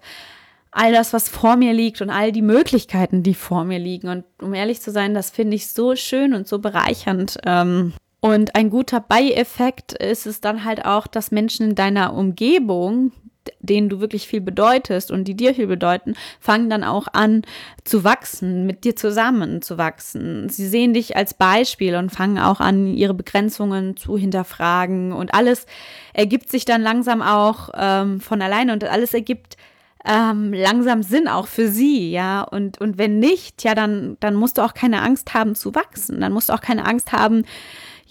all 0.69 0.91
das, 0.93 1.11
was 1.11 1.27
vor 1.27 1.55
mir 1.55 1.73
liegt 1.73 2.01
und 2.01 2.11
all 2.11 2.31
die 2.31 2.43
Möglichkeiten, 2.43 3.23
die 3.23 3.33
vor 3.33 3.65
mir 3.65 3.79
liegen. 3.79 4.09
Und 4.09 4.25
um 4.41 4.53
ehrlich 4.53 4.79
zu 4.79 4.91
sein, 4.91 5.15
das 5.15 5.31
finde 5.31 5.55
ich 5.55 5.67
so 5.67 5.95
schön 5.95 6.35
und 6.35 6.47
so 6.47 6.59
bereichernd. 6.59 7.39
Ähm, 7.47 7.93
und 8.21 8.55
ein 8.55 8.69
guter 8.69 8.99
Beieffekt 8.99 9.93
ist 9.93 10.27
es 10.27 10.39
dann 10.39 10.63
halt 10.63 10.85
auch, 10.85 11.07
dass 11.07 11.31
Menschen 11.31 11.71
in 11.71 11.75
deiner 11.75 12.13
Umgebung 12.13 13.11
denen 13.59 13.89
du 13.89 13.99
wirklich 13.99 14.27
viel 14.27 14.41
bedeutest 14.41 15.11
und 15.11 15.25
die 15.25 15.35
dir 15.35 15.53
viel 15.55 15.67
bedeuten, 15.67 16.15
fangen 16.39 16.69
dann 16.69 16.83
auch 16.83 17.07
an 17.11 17.43
zu 17.83 18.03
wachsen, 18.03 18.65
mit 18.65 18.83
dir 18.83 18.95
zusammen 18.95 19.61
zu 19.61 19.77
wachsen. 19.77 20.49
Sie 20.49 20.67
sehen 20.67 20.93
dich 20.93 21.15
als 21.15 21.33
Beispiel 21.33 21.95
und 21.95 22.11
fangen 22.11 22.39
auch 22.39 22.59
an, 22.59 22.87
ihre 22.87 23.13
Begrenzungen 23.13 23.97
zu 23.97 24.17
hinterfragen 24.17 25.11
und 25.13 25.33
alles 25.33 25.65
ergibt 26.13 26.49
sich 26.49 26.65
dann 26.65 26.81
langsam 26.81 27.21
auch 27.21 27.69
ähm, 27.73 28.19
von 28.19 28.41
alleine 28.41 28.73
und 28.73 28.83
alles 28.83 29.13
ergibt 29.13 29.57
ähm, 30.03 30.51
langsam 30.53 31.03
Sinn 31.03 31.27
auch 31.27 31.47
für 31.47 31.67
sie, 31.67 32.11
ja. 32.11 32.41
Und, 32.41 32.81
und 32.81 32.97
wenn 32.97 33.19
nicht, 33.19 33.63
ja, 33.63 33.75
dann, 33.75 34.17
dann 34.19 34.35
musst 34.35 34.57
du 34.57 34.63
auch 34.63 34.73
keine 34.73 35.01
Angst 35.01 35.33
haben 35.33 35.55
zu 35.55 35.75
wachsen. 35.75 36.21
Dann 36.21 36.33
musst 36.33 36.49
du 36.49 36.53
auch 36.53 36.61
keine 36.61 36.85
Angst 36.85 37.11
haben, 37.11 37.43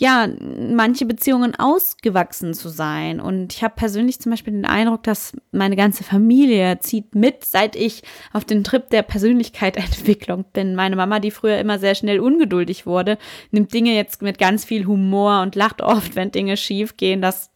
ja, 0.03 0.27
manche 0.49 1.05
Beziehungen 1.05 1.55
ausgewachsen 1.55 2.55
zu 2.55 2.71
sein. 2.71 3.21
Und 3.21 3.53
ich 3.53 3.63
habe 3.63 3.75
persönlich 3.77 4.19
zum 4.19 4.31
Beispiel 4.31 4.55
den 4.55 4.65
Eindruck, 4.65 5.03
dass 5.03 5.37
meine 5.53 5.77
ganze 5.77 6.05
Familie 6.05 6.79
zieht 6.79 7.15
mit, 7.15 7.45
seit 7.45 7.77
ich 7.77 8.03
auf 8.33 8.47
den 8.47 8.65
Trip 8.65 8.89
der 8.89 9.03
Persönlichkeitsentwicklung 9.03 10.47
bin. 10.55 10.75
Meine 10.75 10.97
Mama, 10.97 11.21
die 11.21 11.31
früher 11.31 11.59
immer 11.59 11.79
sehr 11.79 11.95
schnell 11.95 12.19
ungeduldig 12.19 12.87
wurde, 12.87 13.19
nimmt 13.51 13.75
Dinge 13.75 13.95
jetzt 13.95 14.23
mit 14.23 14.39
ganz 14.39 14.65
viel 14.65 14.87
Humor 14.87 15.43
und 15.43 15.55
lacht 15.55 15.83
oft, 15.83 16.17
wenn 16.17 16.33
Dinge 16.33 16.57
schief 16.57 16.97
gehen. 16.97 17.21
Das 17.21 17.51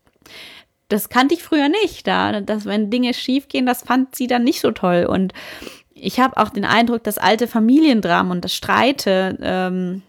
das 0.88 1.08
kannte 1.08 1.34
ich 1.34 1.42
früher 1.42 1.70
nicht, 1.70 2.06
da, 2.06 2.42
dass 2.42 2.66
wenn 2.66 2.90
Dinge 2.90 3.14
schief 3.14 3.48
gehen, 3.48 3.64
das 3.64 3.82
fand 3.82 4.14
sie 4.14 4.26
dann 4.26 4.44
nicht 4.44 4.60
so 4.60 4.70
toll. 4.70 5.06
Und 5.08 5.32
ich 5.94 6.20
habe 6.20 6.36
auch 6.36 6.50
den 6.50 6.66
Eindruck, 6.66 7.02
dass 7.04 7.16
alte 7.16 7.48
Familiendramen 7.48 8.30
und 8.30 8.44
das 8.44 8.54
Streite 8.54 9.38
ähm, 9.40 10.02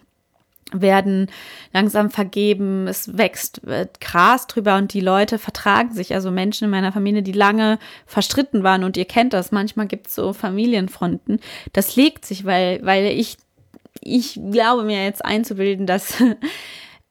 werden 0.82 1.30
langsam 1.74 2.10
vergeben, 2.10 2.88
es 2.88 3.18
wächst 3.18 3.62
Gras 4.00 4.48
drüber 4.48 4.78
und 4.78 4.94
die 4.94 5.02
Leute 5.02 5.40
vertragen 5.40 5.94
sich. 5.94 6.14
Also 6.14 6.32
Menschen 6.32 6.66
in 6.66 6.72
meiner 6.72 6.92
Familie, 6.92 7.24
die 7.24 7.32
lange 7.32 7.80
verstritten 8.06 8.64
waren 8.64 8.84
und 8.84 8.98
ihr 8.98 9.06
kennt 9.06 9.34
das, 9.34 9.52
manchmal 9.52 9.88
gibt 9.88 10.08
es 10.08 10.16
so 10.16 10.34
Familienfronten. 10.34 11.40
Das 11.74 11.96
legt 11.96 12.26
sich, 12.26 12.46
weil, 12.46 12.80
weil 12.84 13.06
ich, 13.08 13.38
ich 14.02 14.40
glaube 14.52 14.84
mir 14.84 15.04
jetzt 15.04 15.24
einzubilden, 15.24 15.86
dass 15.86 16.22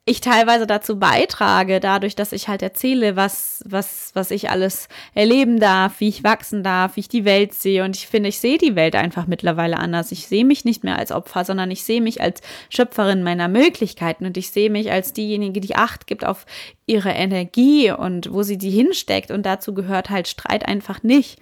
ich 0.06 0.20
teilweise 0.20 0.66
dazu 0.66 0.98
beitrage, 0.98 1.80
dadurch, 1.80 2.14
dass 2.14 2.32
ich 2.32 2.48
halt 2.48 2.60
erzähle, 2.60 3.16
was, 3.16 3.62
was, 3.64 4.10
was 4.12 4.30
ich 4.30 4.50
alles 4.50 4.88
erleben 5.14 5.58
darf, 5.58 5.98
wie 5.98 6.08
ich 6.08 6.22
wachsen 6.22 6.62
darf, 6.62 6.96
wie 6.96 7.00
ich 7.00 7.08
die 7.08 7.24
Welt 7.24 7.54
sehe. 7.54 7.84
Und 7.84 7.96
ich 7.96 8.06
finde, 8.06 8.28
ich 8.28 8.38
sehe 8.38 8.58
die 8.58 8.76
Welt 8.76 8.96
einfach 8.96 9.26
mittlerweile 9.26 9.78
anders. 9.78 10.12
Ich 10.12 10.26
sehe 10.26 10.44
mich 10.44 10.66
nicht 10.66 10.84
mehr 10.84 10.98
als 10.98 11.10
Opfer, 11.10 11.46
sondern 11.46 11.70
ich 11.70 11.84
sehe 11.84 12.02
mich 12.02 12.20
als 12.20 12.42
Schöpferin 12.68 13.22
meiner 13.22 13.48
Möglichkeiten 13.48 14.26
und 14.26 14.36
ich 14.36 14.50
sehe 14.50 14.68
mich 14.68 14.92
als 14.92 15.14
diejenige, 15.14 15.62
die 15.62 15.74
Acht 15.74 16.06
gibt 16.06 16.26
auf 16.26 16.44
ihre 16.84 17.10
Energie 17.10 17.90
und 17.90 18.30
wo 18.30 18.42
sie 18.42 18.58
die 18.58 18.70
hinsteckt. 18.70 19.30
Und 19.30 19.46
dazu 19.46 19.72
gehört 19.72 20.10
halt 20.10 20.28
Streit 20.28 20.68
einfach 20.68 21.02
nicht. 21.02 21.38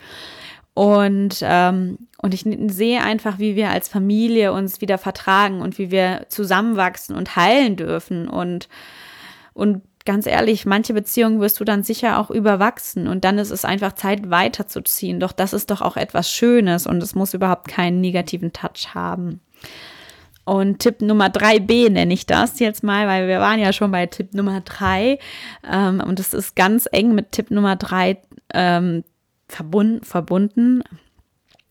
Und, 0.74 1.38
ähm, 1.42 1.98
und 2.22 2.32
ich 2.32 2.46
sehe 2.68 3.02
einfach, 3.02 3.38
wie 3.38 3.56
wir 3.56 3.70
als 3.70 3.88
Familie 3.88 4.52
uns 4.52 4.80
wieder 4.80 4.96
vertragen 4.96 5.60
und 5.60 5.78
wie 5.78 5.90
wir 5.90 6.26
zusammenwachsen 6.28 7.14
und 7.14 7.36
heilen 7.36 7.76
dürfen. 7.76 8.28
Und, 8.28 8.68
und 9.52 9.82
ganz 10.04 10.26
ehrlich, 10.26 10.64
manche 10.64 10.94
Beziehungen 10.94 11.40
wirst 11.40 11.60
du 11.60 11.64
dann 11.64 11.82
sicher 11.82 12.18
auch 12.18 12.30
überwachsen 12.30 13.06
und 13.06 13.24
dann 13.24 13.38
ist 13.38 13.50
es 13.50 13.64
einfach 13.64 13.92
Zeit 13.92 14.30
weiterzuziehen. 14.30 15.20
Doch 15.20 15.32
das 15.32 15.52
ist 15.52 15.70
doch 15.70 15.82
auch 15.82 15.96
etwas 15.96 16.30
Schönes 16.30 16.86
und 16.86 17.02
es 17.02 17.14
muss 17.14 17.34
überhaupt 17.34 17.68
keinen 17.68 18.00
negativen 18.00 18.52
Touch 18.52 18.94
haben. 18.94 19.40
Und 20.44 20.80
Tipp 20.80 21.02
Nummer 21.02 21.28
3b 21.28 21.90
nenne 21.90 22.12
ich 22.12 22.26
das 22.26 22.58
jetzt 22.58 22.82
mal, 22.82 23.06
weil 23.06 23.28
wir 23.28 23.38
waren 23.38 23.60
ja 23.60 23.72
schon 23.72 23.92
bei 23.92 24.06
Tipp 24.06 24.34
Nummer 24.34 24.60
3 24.60 25.18
ähm, 25.70 26.02
und 26.04 26.18
es 26.18 26.34
ist 26.34 26.56
ganz 26.56 26.88
eng 26.90 27.14
mit 27.14 27.30
Tipp 27.30 27.50
Nummer 27.52 27.76
3 27.76 28.18
ähm, 28.54 29.04
verbunden, 29.54 30.04
verbunden 30.04 30.82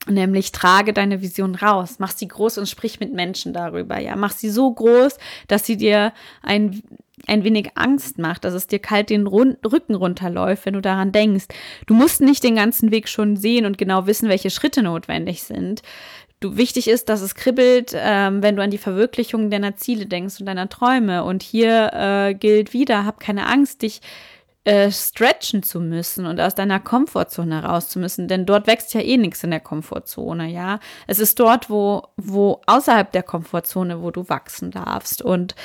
nämlich 0.08 0.52
trage 0.52 0.94
deine 0.94 1.22
Vision 1.22 1.56
raus, 1.56 1.98
mach 2.00 2.12
sie 2.12 2.28
groß 2.28 2.58
und 2.58 2.68
sprich 2.68 3.00
mit 3.00 3.14
Menschen 3.14 3.54
darüber, 3.54 4.00
ja, 4.00 4.16
mach 4.16 4.32
sie 4.32 4.50
so 4.50 4.72
groß, 4.72 5.18
dass 5.48 5.66
sie 5.66 5.78
dir 5.78 6.14
ein 6.42 6.82
ein 7.28 7.44
wenig 7.44 7.70
Angst 7.76 8.18
macht, 8.18 8.44
dass 8.44 8.56
es 8.56 8.66
dir 8.66 8.80
kalt 8.80 9.12
den 9.12 9.28
Rücken 9.28 9.94
runterläuft, 9.94 10.66
wenn 10.66 10.74
du 10.74 10.82
daran 10.82 11.12
denkst. 11.12 11.46
Du 11.86 11.94
musst 11.94 12.20
nicht 12.20 12.44
den 12.44 12.56
ganzen 12.56 12.90
Weg 12.90 13.08
schon 13.08 13.38
sehen 13.38 13.68
und 13.68 13.78
genau 13.78 14.08
wissen, 14.08 14.28
welche 14.28 14.50
Schritte 14.50 14.82
notwendig 14.82 15.44
sind. 15.44 15.84
Du, 16.40 16.58
wichtig 16.58 16.88
ist, 16.88 17.10
dass 17.10 17.22
es 17.22 17.36
kribbelt, 17.36 17.96
ähm, 17.96 18.42
wenn 18.42 18.56
du 18.56 18.64
an 18.64 18.72
die 18.72 18.80
Verwirklichung 18.80 19.52
deiner 19.52 19.76
Ziele 19.76 20.08
denkst 20.08 20.40
und 20.40 20.48
deiner 20.48 20.68
Träume. 20.68 21.24
Und 21.24 21.44
hier 21.44 21.92
äh, 21.94 22.34
gilt 22.34 22.74
wieder, 22.74 23.06
hab 23.06 23.20
keine 23.20 23.46
Angst, 23.46 23.84
dich 23.84 24.02
äh, 24.64 24.92
stretchen 24.92 25.64
zu 25.64 25.80
müssen 25.80 26.26
und 26.26 26.40
aus 26.40 26.54
deiner 26.54 26.80
Komfortzone 26.80 27.64
raus 27.64 27.90
zu 27.90 28.00
müssen, 28.00 28.28
denn 28.28 28.46
dort 28.46 28.68
wächst 28.68 28.94
ja 28.94 29.02
eh 29.02 29.18
nichts 29.18 29.44
in 29.44 29.52
der 29.52 29.60
Komfortzone, 29.60 30.48
ja. 30.48 30.80
Es 31.08 31.20
ist 31.20 31.40
dort, 31.40 31.70
wo, 31.70 32.04
wo 32.18 32.62
außerhalb 32.68 33.12
der 33.12 33.24
Komfortzone, 33.24 34.02
wo 34.02 34.12
du 34.12 34.30
wachsen 34.30 34.72
darfst 34.72 35.22
und 35.22 35.56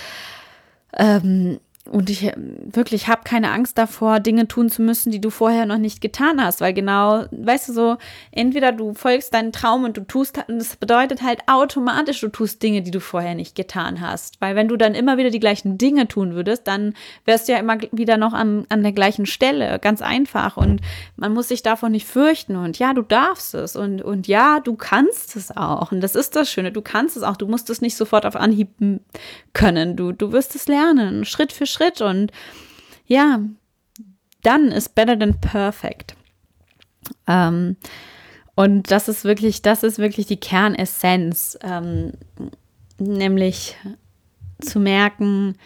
ähm, 0.96 1.60
und 1.90 2.10
ich 2.10 2.32
wirklich 2.36 3.08
habe 3.08 3.22
keine 3.24 3.50
Angst 3.50 3.78
davor, 3.78 4.20
Dinge 4.20 4.48
tun 4.48 4.68
zu 4.68 4.82
müssen, 4.82 5.10
die 5.10 5.20
du 5.20 5.30
vorher 5.30 5.66
noch 5.66 5.78
nicht 5.78 6.00
getan 6.00 6.42
hast, 6.42 6.60
weil 6.60 6.74
genau, 6.74 7.24
weißt 7.30 7.68
du 7.68 7.72
so, 7.72 7.96
entweder 8.32 8.72
du 8.72 8.94
folgst 8.94 9.34
deinen 9.34 9.52
Traum 9.52 9.84
und 9.84 9.96
du 9.96 10.02
tust, 10.02 10.38
und 10.48 10.58
das 10.58 10.76
bedeutet 10.76 11.22
halt 11.22 11.40
automatisch, 11.46 12.20
du 12.20 12.28
tust 12.28 12.62
Dinge, 12.62 12.82
die 12.82 12.90
du 12.90 13.00
vorher 13.00 13.34
nicht 13.34 13.54
getan 13.54 14.00
hast, 14.00 14.40
weil 14.40 14.56
wenn 14.56 14.68
du 14.68 14.76
dann 14.76 14.94
immer 14.94 15.16
wieder 15.16 15.30
die 15.30 15.40
gleichen 15.40 15.78
Dinge 15.78 16.08
tun 16.08 16.34
würdest, 16.34 16.66
dann 16.66 16.94
wärst 17.24 17.48
du 17.48 17.52
ja 17.52 17.58
immer 17.58 17.78
wieder 17.92 18.16
noch 18.16 18.32
an, 18.32 18.66
an 18.68 18.82
der 18.82 18.92
gleichen 18.92 19.26
Stelle, 19.26 19.78
ganz 19.78 20.02
einfach. 20.02 20.56
Und 20.56 20.80
man 21.16 21.32
muss 21.32 21.48
sich 21.48 21.62
davon 21.62 21.92
nicht 21.92 22.06
fürchten. 22.06 22.56
Und 22.56 22.78
ja, 22.78 22.94
du 22.94 23.02
darfst 23.02 23.54
es. 23.54 23.76
Und, 23.76 24.02
und 24.02 24.26
ja, 24.26 24.60
du 24.60 24.74
kannst 24.74 25.36
es 25.36 25.56
auch. 25.56 25.92
Und 25.92 26.00
das 26.00 26.14
ist 26.14 26.36
das 26.36 26.50
Schöne, 26.50 26.72
du 26.72 26.82
kannst 26.82 27.16
es 27.16 27.22
auch, 27.22 27.36
du 27.36 27.46
musst 27.46 27.70
es 27.70 27.80
nicht 27.80 27.96
sofort 27.96 28.26
auf 28.26 28.36
Anhieb 28.36 28.68
können, 29.52 29.96
du, 29.96 30.12
du 30.12 30.32
wirst 30.32 30.54
es 30.54 30.66
lernen, 30.66 31.24
Schritt 31.24 31.52
für 31.52 31.66
Schritt 31.66 31.75
Schritt 31.76 32.00
und 32.00 32.32
ja, 33.06 33.40
dann 34.42 34.68
ist 34.68 34.94
better 34.94 35.18
than 35.18 35.40
perfect. 35.40 36.14
Ähm, 37.26 37.76
und 38.54 38.90
das 38.90 39.08
ist 39.08 39.24
wirklich, 39.24 39.62
das 39.62 39.82
ist 39.82 39.98
wirklich 39.98 40.26
die 40.26 40.38
Kernessenz, 40.38 41.58
ähm, 41.62 42.12
nämlich 42.98 43.76
zu 44.60 44.80
merken, 44.80 45.56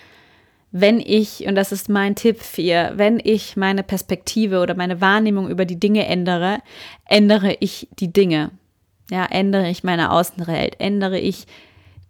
wenn 0.73 1.01
ich, 1.01 1.46
und 1.46 1.55
das 1.55 1.73
ist 1.73 1.88
mein 1.88 2.14
Tipp 2.14 2.40
für 2.40 2.62
ihr, 2.62 2.92
wenn 2.94 3.20
ich 3.23 3.57
meine 3.57 3.83
Perspektive 3.83 4.61
oder 4.61 4.75
meine 4.75 5.01
Wahrnehmung 5.01 5.49
über 5.49 5.64
die 5.64 5.79
Dinge 5.81 6.07
ändere, 6.07 6.59
ändere 7.07 7.57
ich 7.61 7.88
die 7.99 8.12
Dinge. 8.12 8.51
Ja, 9.11 9.25
ändere 9.27 9.68
ich 9.68 9.83
meine 9.83 10.12
Außenwelt, 10.12 10.79
ändere 10.79 11.18
ich 11.18 11.46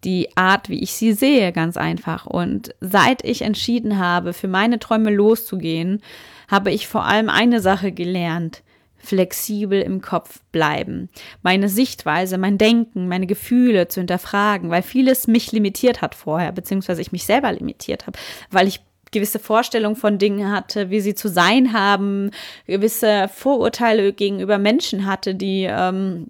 die 0.04 0.36
Art, 0.36 0.68
wie 0.68 0.82
ich 0.82 0.92
sie 0.92 1.12
sehe, 1.12 1.52
ganz 1.52 1.76
einfach. 1.76 2.26
Und 2.26 2.74
seit 2.80 3.24
ich 3.24 3.42
entschieden 3.42 3.98
habe, 3.98 4.32
für 4.32 4.48
meine 4.48 4.78
Träume 4.78 5.10
loszugehen, 5.10 6.02
habe 6.48 6.70
ich 6.70 6.88
vor 6.88 7.04
allem 7.04 7.28
eine 7.28 7.60
Sache 7.60 7.92
gelernt. 7.92 8.62
Flexibel 9.02 9.80
im 9.80 10.02
Kopf 10.02 10.40
bleiben, 10.52 11.08
meine 11.42 11.70
Sichtweise, 11.70 12.36
mein 12.36 12.58
Denken, 12.58 13.08
meine 13.08 13.26
Gefühle 13.26 13.88
zu 13.88 14.00
hinterfragen, 14.00 14.68
weil 14.68 14.82
vieles 14.82 15.26
mich 15.26 15.52
limitiert 15.52 16.02
hat 16.02 16.14
vorher, 16.14 16.52
beziehungsweise 16.52 17.00
ich 17.00 17.10
mich 17.10 17.24
selber 17.24 17.50
limitiert 17.50 18.06
habe, 18.06 18.18
weil 18.50 18.68
ich 18.68 18.80
gewisse 19.10 19.38
Vorstellungen 19.38 19.96
von 19.96 20.18
Dingen 20.18 20.52
hatte, 20.52 20.90
wie 20.90 21.00
sie 21.00 21.14
zu 21.14 21.28
sein 21.28 21.72
haben, 21.72 22.30
gewisse 22.66 23.28
Vorurteile 23.28 24.12
gegenüber 24.12 24.58
Menschen 24.58 25.06
hatte, 25.06 25.34
die 25.34 25.66
ähm, 25.68 26.28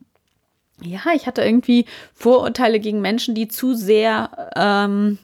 ja, 0.83 1.01
ich 1.15 1.27
hatte 1.27 1.43
irgendwie 1.43 1.85
Vorurteile 2.15 2.81
gegen 2.81 3.01
Menschen, 3.01 3.35
die 3.35 3.49
zu 3.49 3.75
sehr 3.75 4.51
ähm, 4.57 5.19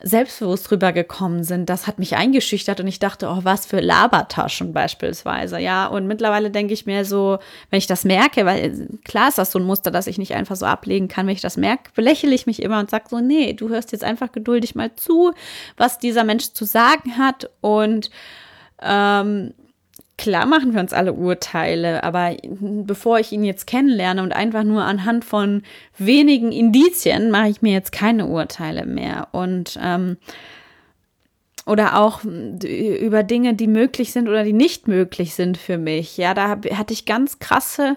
selbstbewusst 0.00 0.70
rübergekommen 0.70 1.42
sind. 1.42 1.68
Das 1.68 1.86
hat 1.86 1.98
mich 1.98 2.16
eingeschüchtert 2.16 2.80
und 2.80 2.86
ich 2.86 2.98
dachte, 2.98 3.28
oh, 3.28 3.40
was 3.42 3.66
für 3.66 3.80
Labertaschen 3.80 4.72
beispielsweise. 4.72 5.58
Ja, 5.58 5.86
und 5.86 6.06
mittlerweile 6.06 6.50
denke 6.50 6.72
ich 6.72 6.86
mir 6.86 7.04
so, 7.04 7.38
wenn 7.70 7.78
ich 7.78 7.86
das 7.86 8.04
merke, 8.04 8.46
weil 8.46 8.88
klar 9.04 9.28
ist 9.28 9.38
das 9.38 9.50
so 9.50 9.58
ein 9.58 9.64
Muster, 9.64 9.90
dass 9.90 10.06
ich 10.06 10.18
nicht 10.18 10.34
einfach 10.34 10.56
so 10.56 10.66
ablegen 10.66 11.08
kann, 11.08 11.26
wenn 11.26 11.34
ich 11.34 11.40
das 11.40 11.56
merke, 11.56 11.90
belächle 11.94 12.34
ich 12.34 12.46
mich 12.46 12.62
immer 12.62 12.78
und 12.78 12.90
sage 12.90 13.06
so, 13.08 13.18
nee, 13.18 13.54
du 13.54 13.68
hörst 13.68 13.92
jetzt 13.92 14.04
einfach 14.04 14.30
geduldig 14.30 14.74
mal 14.74 14.94
zu, 14.94 15.32
was 15.76 15.98
dieser 15.98 16.24
Mensch 16.24 16.52
zu 16.52 16.64
sagen 16.64 17.18
hat 17.18 17.50
und 17.60 18.10
ähm, 18.80 19.54
Klar 20.18 20.46
machen 20.46 20.74
wir 20.74 20.80
uns 20.80 20.92
alle 20.92 21.12
Urteile, 21.12 22.02
aber 22.02 22.36
bevor 22.42 23.20
ich 23.20 23.30
ihn 23.30 23.44
jetzt 23.44 23.68
kennenlerne 23.68 24.20
und 24.20 24.32
einfach 24.32 24.64
nur 24.64 24.82
anhand 24.82 25.24
von 25.24 25.62
wenigen 25.96 26.50
Indizien 26.50 27.30
mache 27.30 27.50
ich 27.50 27.62
mir 27.62 27.72
jetzt 27.72 27.92
keine 27.92 28.26
Urteile 28.26 28.84
mehr. 28.84 29.28
Und 29.30 29.78
ähm, 29.80 30.16
oder 31.66 32.00
auch 32.00 32.24
über 32.24 33.22
Dinge, 33.22 33.54
die 33.54 33.68
möglich 33.68 34.12
sind 34.12 34.28
oder 34.28 34.42
die 34.42 34.52
nicht 34.52 34.88
möglich 34.88 35.34
sind 35.34 35.56
für 35.56 35.78
mich. 35.78 36.16
Ja, 36.16 36.34
da 36.34 36.48
hatte 36.48 36.92
ich 36.92 37.04
ganz 37.04 37.38
krasse, 37.38 37.96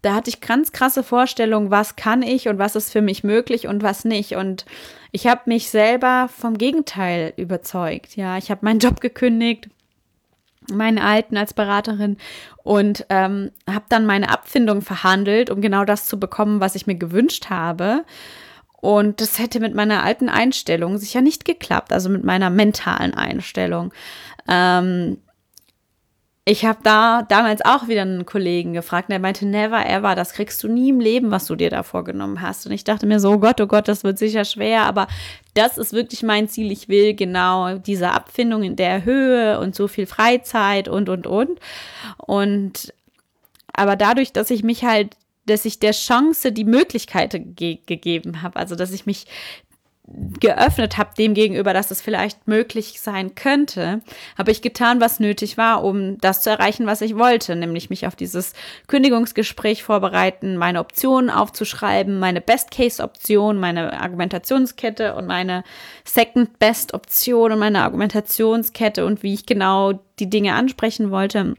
da 0.00 0.14
hatte 0.14 0.30
ich 0.30 0.40
ganz 0.40 0.72
krasse 0.72 1.02
Vorstellungen, 1.02 1.70
was 1.70 1.96
kann 1.96 2.22
ich 2.22 2.48
und 2.48 2.58
was 2.58 2.76
ist 2.76 2.90
für 2.90 3.02
mich 3.02 3.24
möglich 3.24 3.66
und 3.66 3.82
was 3.82 4.06
nicht. 4.06 4.36
Und 4.36 4.64
ich 5.12 5.26
habe 5.26 5.42
mich 5.44 5.68
selber 5.68 6.30
vom 6.34 6.56
Gegenteil 6.56 7.34
überzeugt. 7.36 8.16
Ja, 8.16 8.38
ich 8.38 8.50
habe 8.50 8.64
meinen 8.64 8.78
Job 8.78 9.00
gekündigt 9.00 9.68
meinen 10.72 10.98
alten 10.98 11.36
als 11.36 11.54
Beraterin 11.54 12.16
und 12.62 13.06
ähm, 13.08 13.50
habe 13.68 13.84
dann 13.88 14.06
meine 14.06 14.30
Abfindung 14.30 14.82
verhandelt, 14.82 15.50
um 15.50 15.60
genau 15.60 15.84
das 15.84 16.06
zu 16.06 16.18
bekommen, 16.18 16.60
was 16.60 16.74
ich 16.74 16.86
mir 16.86 16.96
gewünscht 16.96 17.50
habe. 17.50 18.04
Und 18.80 19.20
das 19.20 19.38
hätte 19.38 19.58
mit 19.58 19.74
meiner 19.74 20.04
alten 20.04 20.28
Einstellung 20.28 20.98
sicher 20.98 21.20
nicht 21.20 21.44
geklappt, 21.44 21.92
also 21.92 22.08
mit 22.08 22.24
meiner 22.24 22.50
mentalen 22.50 23.14
Einstellung. 23.14 23.92
Ähm, 24.48 25.18
ich 26.48 26.64
habe 26.64 26.78
da 26.82 27.22
damals 27.28 27.62
auch 27.62 27.88
wieder 27.88 28.02
einen 28.02 28.24
Kollegen 28.24 28.72
gefragt, 28.72 29.10
der 29.10 29.18
meinte, 29.18 29.44
never 29.44 29.84
ever, 29.84 30.14
das 30.14 30.32
kriegst 30.32 30.62
du 30.62 30.68
nie 30.68 30.88
im 30.88 30.98
Leben, 30.98 31.30
was 31.30 31.44
du 31.44 31.56
dir 31.56 31.68
da 31.68 31.82
vorgenommen 31.82 32.40
hast. 32.40 32.64
Und 32.64 32.72
ich 32.72 32.84
dachte 32.84 33.04
mir 33.04 33.20
so, 33.20 33.32
oh 33.32 33.38
Gott, 33.38 33.60
oh 33.60 33.66
Gott, 33.66 33.86
das 33.86 34.02
wird 34.02 34.18
sicher 34.18 34.46
schwer, 34.46 34.84
aber 34.84 35.08
das 35.52 35.76
ist 35.76 35.92
wirklich 35.92 36.22
mein 36.22 36.48
Ziel. 36.48 36.72
Ich 36.72 36.88
will 36.88 37.14
genau 37.14 37.76
diese 37.76 38.12
Abfindung 38.12 38.62
in 38.62 38.76
der 38.76 39.04
Höhe 39.04 39.60
und 39.60 39.74
so 39.74 39.88
viel 39.88 40.06
Freizeit 40.06 40.88
und, 40.88 41.10
und, 41.10 41.26
und. 41.26 41.60
Und 42.16 42.94
aber 43.74 43.96
dadurch, 43.96 44.32
dass 44.32 44.50
ich 44.50 44.62
mich 44.62 44.84
halt 44.84 45.16
dass 45.44 45.64
ich 45.64 45.78
der 45.78 45.92
Chance 45.92 46.52
die 46.52 46.64
Möglichkeit 46.64 47.34
ge 47.56 47.78
gegeben 47.86 48.42
habe, 48.42 48.56
also 48.58 48.74
dass 48.74 48.92
ich 48.92 49.06
mich 49.06 49.26
geöffnet 50.40 50.96
habe 50.96 51.10
dem 51.16 51.34
gegenüber, 51.34 51.74
dass 51.74 51.90
es 51.90 52.00
vielleicht 52.00 52.48
möglich 52.48 53.00
sein 53.00 53.34
könnte, 53.34 54.00
habe 54.36 54.50
ich 54.50 54.62
getan, 54.62 55.00
was 55.00 55.20
nötig 55.20 55.58
war, 55.58 55.84
um 55.84 56.18
das 56.18 56.42
zu 56.42 56.50
erreichen, 56.50 56.86
was 56.86 57.00
ich 57.00 57.16
wollte, 57.16 57.56
nämlich 57.56 57.90
mich 57.90 58.06
auf 58.06 58.16
dieses 58.16 58.54
Kündigungsgespräch 58.86 59.82
vorbereiten, 59.82 60.56
meine 60.56 60.80
Optionen 60.80 61.30
aufzuschreiben, 61.30 62.18
meine 62.18 62.40
Best-Case-Option, 62.40 63.58
meine 63.58 64.00
Argumentationskette 64.00 65.14
und 65.14 65.26
meine 65.26 65.64
Second-Best-Option 66.04 67.52
und 67.52 67.58
meine 67.58 67.82
Argumentationskette 67.82 69.04
und 69.04 69.22
wie 69.22 69.34
ich 69.34 69.46
genau 69.46 70.00
die 70.18 70.30
Dinge 70.30 70.54
ansprechen 70.54 71.10
wollte. 71.10 71.54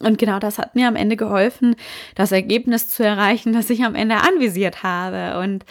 Und 0.00 0.18
genau 0.18 0.38
das 0.38 0.58
hat 0.58 0.74
mir 0.74 0.86
am 0.86 0.96
Ende 0.96 1.16
geholfen, 1.16 1.74
das 2.14 2.30
Ergebnis 2.30 2.88
zu 2.88 3.04
erreichen, 3.04 3.52
das 3.52 3.70
ich 3.70 3.82
am 3.82 3.94
Ende 3.94 4.16
anvisiert 4.16 4.82
habe. 4.82 5.40
Und 5.40 5.64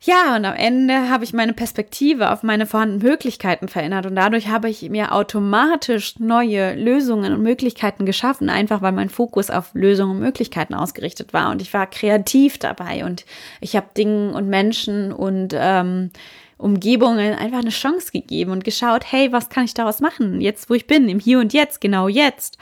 ja, 0.00 0.36
und 0.36 0.44
am 0.44 0.54
Ende 0.54 1.10
habe 1.10 1.24
ich 1.24 1.32
meine 1.32 1.52
Perspektive 1.52 2.30
auf 2.30 2.44
meine 2.44 2.66
vorhandenen 2.66 3.02
Möglichkeiten 3.02 3.66
verändert 3.66 4.06
und 4.06 4.14
dadurch 4.14 4.48
habe 4.48 4.70
ich 4.70 4.88
mir 4.90 5.12
automatisch 5.12 6.20
neue 6.20 6.74
Lösungen 6.76 7.32
und 7.32 7.42
Möglichkeiten 7.42 8.06
geschaffen, 8.06 8.48
einfach 8.48 8.80
weil 8.80 8.92
mein 8.92 9.08
Fokus 9.08 9.50
auf 9.50 9.70
Lösungen 9.74 10.12
und 10.12 10.20
Möglichkeiten 10.20 10.74
ausgerichtet 10.74 11.32
war 11.32 11.50
und 11.50 11.62
ich 11.62 11.74
war 11.74 11.88
kreativ 11.88 12.58
dabei 12.58 13.04
und 13.04 13.24
ich 13.60 13.74
habe 13.74 13.88
Dingen 13.96 14.34
und 14.34 14.48
Menschen 14.48 15.12
und 15.12 15.52
ähm, 15.56 16.10
Umgebungen 16.58 17.34
einfach 17.34 17.58
eine 17.58 17.70
Chance 17.70 18.12
gegeben 18.12 18.52
und 18.52 18.62
geschaut, 18.62 19.04
hey, 19.10 19.32
was 19.32 19.48
kann 19.48 19.64
ich 19.64 19.74
daraus 19.74 20.00
machen? 20.00 20.40
Jetzt, 20.40 20.70
wo 20.70 20.74
ich 20.74 20.86
bin, 20.86 21.08
im 21.08 21.18
Hier 21.18 21.40
und 21.40 21.52
Jetzt, 21.52 21.80
genau 21.80 22.06
jetzt. 22.06 22.56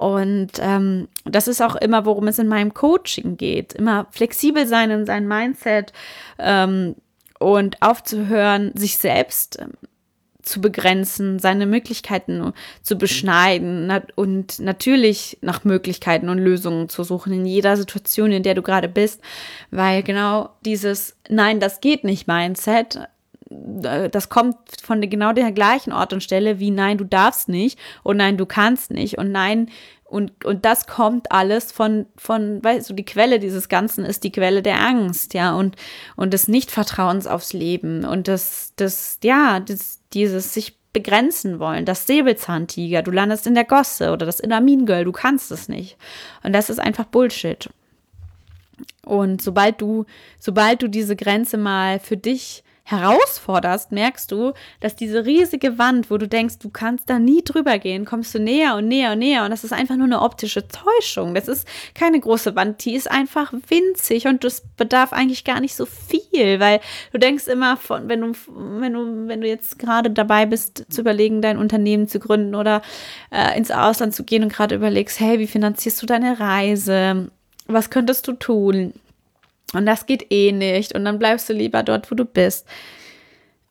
Und 0.00 0.52
ähm, 0.60 1.08
das 1.26 1.46
ist 1.46 1.60
auch 1.60 1.76
immer, 1.76 2.06
worum 2.06 2.26
es 2.26 2.38
in 2.38 2.48
meinem 2.48 2.72
Coaching 2.72 3.36
geht. 3.36 3.74
Immer 3.74 4.06
flexibel 4.10 4.66
sein 4.66 4.90
in 4.90 5.04
seinem 5.04 5.28
Mindset 5.28 5.92
ähm, 6.38 6.94
und 7.38 7.82
aufzuhören, 7.82 8.72
sich 8.74 8.96
selbst 8.96 9.58
ähm, 9.60 9.72
zu 10.40 10.62
begrenzen, 10.62 11.38
seine 11.38 11.66
Möglichkeiten 11.66 12.54
zu 12.80 12.96
beschneiden 12.96 13.92
und 14.14 14.58
natürlich 14.58 15.36
nach 15.42 15.64
Möglichkeiten 15.64 16.30
und 16.30 16.38
Lösungen 16.38 16.88
zu 16.88 17.04
suchen 17.04 17.34
in 17.34 17.44
jeder 17.44 17.76
Situation, 17.76 18.32
in 18.32 18.42
der 18.42 18.54
du 18.54 18.62
gerade 18.62 18.88
bist, 18.88 19.20
weil 19.70 20.02
genau 20.02 20.48
dieses 20.64 21.14
Nein, 21.28 21.60
das 21.60 21.82
geht 21.82 22.04
nicht 22.04 22.26
Mindset 22.26 23.00
das 23.50 24.28
kommt 24.28 24.56
von 24.80 25.00
genau 25.00 25.32
der 25.32 25.50
gleichen 25.50 25.92
Ort 25.92 26.12
und 26.12 26.22
Stelle 26.22 26.60
wie 26.60 26.70
nein, 26.70 26.98
du 26.98 27.04
darfst 27.04 27.48
nicht 27.48 27.78
und 28.04 28.16
nein, 28.16 28.36
du 28.36 28.46
kannst 28.46 28.92
nicht 28.92 29.18
und 29.18 29.32
nein, 29.32 29.68
und, 30.04 30.44
und 30.44 30.64
das 30.64 30.88
kommt 30.88 31.30
alles 31.30 31.70
von, 31.70 32.06
von, 32.16 32.62
weißt 32.64 32.90
du, 32.90 32.94
die 32.94 33.04
Quelle 33.04 33.38
dieses 33.38 33.68
Ganzen 33.68 34.04
ist 34.04 34.24
die 34.24 34.32
Quelle 34.32 34.60
der 34.60 34.80
Angst, 34.80 35.34
ja, 35.34 35.54
und, 35.54 35.76
und 36.16 36.32
des 36.32 36.48
Nichtvertrauens 36.48 37.28
aufs 37.28 37.52
Leben 37.52 38.04
und 38.04 38.26
das, 38.26 38.72
das, 38.74 39.18
ja, 39.22 39.60
das, 39.60 40.00
dieses 40.12 40.52
sich 40.52 40.76
begrenzen 40.92 41.60
wollen, 41.60 41.84
das 41.84 42.08
Säbelzahntiger, 42.08 43.02
du 43.02 43.12
landest 43.12 43.46
in 43.46 43.54
der 43.54 43.64
Gosse 43.64 44.10
oder 44.12 44.26
das 44.26 44.40
Inner 44.40 44.60
Mean 44.60 44.86
Girl, 44.86 45.04
du 45.04 45.12
kannst 45.12 45.52
es 45.52 45.68
nicht. 45.68 45.96
Und 46.42 46.52
das 46.52 46.70
ist 46.70 46.80
einfach 46.80 47.04
Bullshit. 47.04 47.70
Und 49.04 49.40
sobald 49.40 49.80
du, 49.80 50.06
sobald 50.40 50.82
du 50.82 50.88
diese 50.88 51.14
Grenze 51.14 51.56
mal 51.56 52.00
für 52.00 52.16
dich 52.16 52.64
herausforderst, 52.90 53.92
merkst 53.92 54.30
du, 54.32 54.52
dass 54.80 54.96
diese 54.96 55.24
riesige 55.24 55.78
Wand, 55.78 56.10
wo 56.10 56.18
du 56.18 56.26
denkst, 56.26 56.58
du 56.58 56.70
kannst 56.70 57.08
da 57.08 57.18
nie 57.18 57.42
drüber 57.42 57.78
gehen, 57.78 58.04
kommst 58.04 58.34
du 58.34 58.40
näher 58.40 58.76
und 58.76 58.88
näher 58.88 59.12
und 59.12 59.18
näher 59.18 59.44
und 59.44 59.50
das 59.50 59.64
ist 59.64 59.72
einfach 59.72 59.96
nur 59.96 60.06
eine 60.06 60.22
optische 60.22 60.66
Täuschung. 60.66 61.34
Das 61.34 61.48
ist 61.48 61.66
keine 61.94 62.18
große 62.18 62.56
Wand, 62.56 62.84
die 62.84 62.94
ist 62.94 63.10
einfach 63.10 63.52
winzig 63.68 64.26
und 64.26 64.44
das 64.44 64.62
bedarf 64.76 65.12
eigentlich 65.12 65.44
gar 65.44 65.60
nicht 65.60 65.74
so 65.74 65.86
viel, 65.86 66.60
weil 66.60 66.80
du 67.12 67.18
denkst 67.18 67.46
immer 67.46 67.76
von, 67.76 68.08
wenn 68.08 68.20
du, 68.20 68.32
wenn 68.48 68.92
du, 68.92 69.28
wenn 69.28 69.40
du 69.40 69.48
jetzt 69.48 69.78
gerade 69.78 70.10
dabei 70.10 70.46
bist, 70.46 70.86
zu 70.90 71.00
überlegen, 71.00 71.42
dein 71.42 71.58
Unternehmen 71.58 72.08
zu 72.08 72.18
gründen 72.18 72.54
oder 72.54 72.82
äh, 73.30 73.56
ins 73.56 73.70
Ausland 73.70 74.14
zu 74.14 74.24
gehen 74.24 74.42
und 74.42 74.52
gerade 74.52 74.74
überlegst, 74.74 75.20
hey, 75.20 75.38
wie 75.38 75.46
finanzierst 75.46 76.02
du 76.02 76.06
deine 76.06 76.40
Reise? 76.40 77.30
Was 77.66 77.90
könntest 77.90 78.26
du 78.26 78.32
tun? 78.32 78.94
Und 79.72 79.86
das 79.86 80.06
geht 80.06 80.30
eh 80.30 80.52
nicht. 80.52 80.94
Und 80.94 81.04
dann 81.04 81.18
bleibst 81.18 81.48
du 81.48 81.52
lieber 81.52 81.82
dort, 81.82 82.10
wo 82.10 82.14
du 82.14 82.24
bist. 82.24 82.66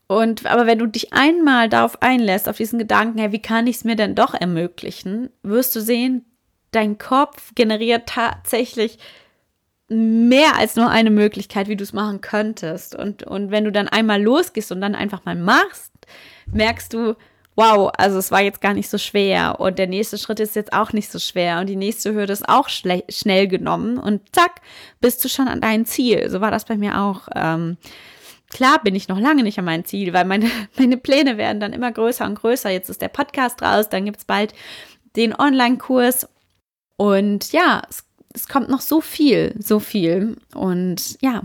Und 0.07 0.45
aber 0.47 0.65
wenn 0.65 0.79
du 0.79 0.87
dich 0.87 1.13
einmal 1.13 1.69
darauf 1.69 2.01
einlässt, 2.01 2.49
auf 2.49 2.57
diesen 2.57 2.79
Gedanken, 2.79 3.19
hey, 3.19 3.31
wie 3.31 3.41
kann 3.41 3.67
ich 3.67 3.77
es 3.77 3.83
mir 3.83 3.95
denn 3.95 4.15
doch 4.15 4.33
ermöglichen, 4.33 5.29
wirst 5.43 5.75
du 5.75 5.81
sehen, 5.81 6.25
dein 6.71 6.97
Kopf 6.97 7.53
generiert 7.53 8.07
tatsächlich 8.07 8.97
mehr 9.87 10.55
als 10.55 10.75
nur 10.75 10.89
eine 10.89 11.09
Möglichkeit, 11.09 11.67
wie 11.67 11.75
du 11.75 11.83
es 11.83 11.93
machen 11.93 12.21
könntest. 12.21 12.95
Und, 12.95 13.23
und 13.23 13.51
wenn 13.51 13.65
du 13.65 13.71
dann 13.71 13.87
einmal 13.87 14.21
losgehst 14.21 14.71
und 14.71 14.81
dann 14.81 14.95
einfach 14.95 15.25
mal 15.25 15.35
machst, 15.35 15.91
merkst 16.51 16.93
du, 16.93 17.15
wow, 17.55 17.91
also 17.97 18.17
es 18.17 18.31
war 18.31 18.41
jetzt 18.41 18.61
gar 18.61 18.73
nicht 18.73 18.89
so 18.89 18.97
schwer 18.97 19.59
und 19.59 19.79
der 19.79 19.87
nächste 19.87 20.17
Schritt 20.17 20.39
ist 20.39 20.55
jetzt 20.55 20.73
auch 20.73 20.93
nicht 20.93 21.11
so 21.11 21.19
schwer 21.19 21.59
und 21.59 21.67
die 21.67 21.75
nächste 21.75 22.13
Hürde 22.13 22.33
ist 22.33 22.47
auch 22.47 22.69
schnell 22.69 23.47
genommen 23.47 23.97
und 23.97 24.21
zack, 24.33 24.61
bist 25.01 25.23
du 25.23 25.29
schon 25.29 25.47
an 25.47 25.61
deinem 25.61 25.85
Ziel. 25.85 26.29
So 26.29 26.41
war 26.41 26.51
das 26.51 26.65
bei 26.65 26.77
mir 26.77 27.01
auch. 27.01 27.27
Ähm, 27.35 27.77
klar 28.49 28.81
bin 28.81 28.95
ich 28.95 29.09
noch 29.09 29.19
lange 29.19 29.43
nicht 29.43 29.59
an 29.59 29.65
meinem 29.65 29.85
Ziel, 29.85 30.13
weil 30.13 30.25
meine, 30.25 30.49
meine 30.77 30.97
Pläne 30.97 31.37
werden 31.37 31.59
dann 31.59 31.73
immer 31.73 31.91
größer 31.91 32.25
und 32.25 32.35
größer. 32.35 32.69
Jetzt 32.69 32.89
ist 32.89 33.01
der 33.01 33.09
Podcast 33.09 33.61
raus, 33.61 33.89
dann 33.89 34.05
gibt 34.05 34.19
es 34.19 34.25
bald 34.25 34.53
den 35.15 35.35
Online-Kurs 35.37 36.29
und 36.95 37.51
ja, 37.51 37.81
es, 37.89 38.05
es 38.33 38.47
kommt 38.47 38.69
noch 38.69 38.81
so 38.81 39.01
viel, 39.01 39.55
so 39.59 39.79
viel 39.79 40.37
und 40.53 41.17
ja, 41.21 41.41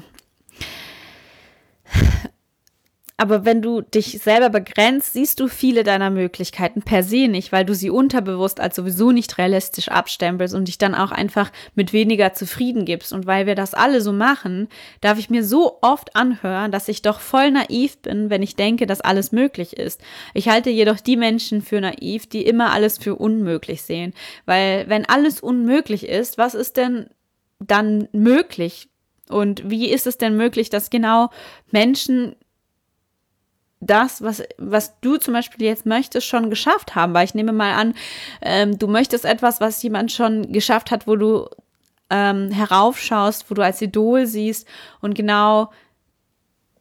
aber 3.25 3.47
wenn 3.47 3.63
du 3.63 3.81
dich 3.81 4.21
selber 4.23 4.51
begrenzt, 4.51 5.15
siehst 5.15 5.41
du 5.41 5.49
viele 5.49 5.83
deiner 5.83 6.11
Möglichkeiten 6.11 6.83
per 6.83 7.03
se 7.03 7.27
nicht, 7.27 7.53
weil 7.53 7.65
du 7.65 7.75
sie 7.75 7.89
unterbewusst 7.89 8.61
als 8.61 8.77
sowieso 8.77 9.13
nicht 9.13 9.39
realistisch 9.39 9.89
abstempelst 9.89 10.55
und 10.55 10.69
dich 10.69 10.77
dann 10.77 10.95
auch 10.95 11.11
einfach 11.11 11.51
mit 11.75 11.95
weniger 11.95 12.35
zufrieden 12.35 12.85
gibst. 12.85 13.15
Und 13.15 13.25
weil 13.25 13.47
wir 13.47 13.55
das 13.55 13.73
alle 13.73 14.03
so 14.03 14.13
machen, 14.13 14.69
darf 15.01 15.19
ich 15.19 15.31
mir 15.31 15.43
so 15.43 15.79
oft 15.81 16.15
anhören, 16.15 16.71
dass 16.71 16.87
ich 16.89 17.01
doch 17.01 17.19
voll 17.19 17.51
naiv 17.51 17.97
bin, 18.03 18.29
wenn 18.29 18.43
ich 18.43 18.57
denke, 18.57 18.85
dass 18.85 19.01
alles 19.01 19.33
möglich 19.33 19.79
ist. 19.79 20.03
Ich 20.35 20.51
halte 20.51 20.69
jedoch 20.69 21.01
die 21.01 21.17
Menschen 21.17 21.63
für 21.63 21.81
naiv, 21.81 22.27
die 22.27 22.45
immer 22.45 22.73
alles 22.73 22.99
für 22.99 23.15
unmöglich 23.15 23.85
sehen. 23.85 24.13
Weil 24.45 24.85
wenn 24.91 25.09
alles 25.09 25.41
unmöglich 25.41 26.07
ist, 26.07 26.37
was 26.37 26.53
ist 26.53 26.77
denn 26.77 27.07
dann 27.59 28.07
möglich? 28.13 28.91
Und 29.31 29.71
wie 29.71 29.89
ist 29.89 30.07
es 30.07 30.19
denn 30.19 30.37
möglich, 30.37 30.69
dass 30.69 30.91
genau 30.91 31.31
Menschen 31.71 32.37
das, 33.87 34.23
was, 34.23 34.43
was 34.59 34.99
du 35.01 35.17
zum 35.17 35.35
Beispiel 35.35 35.67
jetzt 35.67 35.87
möchtest, 35.87 36.27
schon 36.27 36.51
geschafft 36.51 36.95
haben. 36.95 37.15
Weil 37.15 37.25
ich 37.25 37.35
nehme 37.35 37.53
mal 37.53 37.75
an, 37.75 37.95
ähm, 38.43 38.79
du 38.79 38.87
möchtest 38.87 39.25
etwas, 39.25 39.61
was 39.61 39.83
jemand 39.83 40.13
schon 40.13 40.53
geschafft 40.53 40.91
hat, 40.91 41.07
wo 41.07 41.17
du 41.17 41.49
ähm, 42.11 42.51
heraufschaust, 42.51 43.51
wo 43.51 43.55
du 43.55 43.63
als 43.63 43.81
Idol 43.83 44.27
siehst 44.27 44.67
und 45.01 45.15
genau 45.15 45.71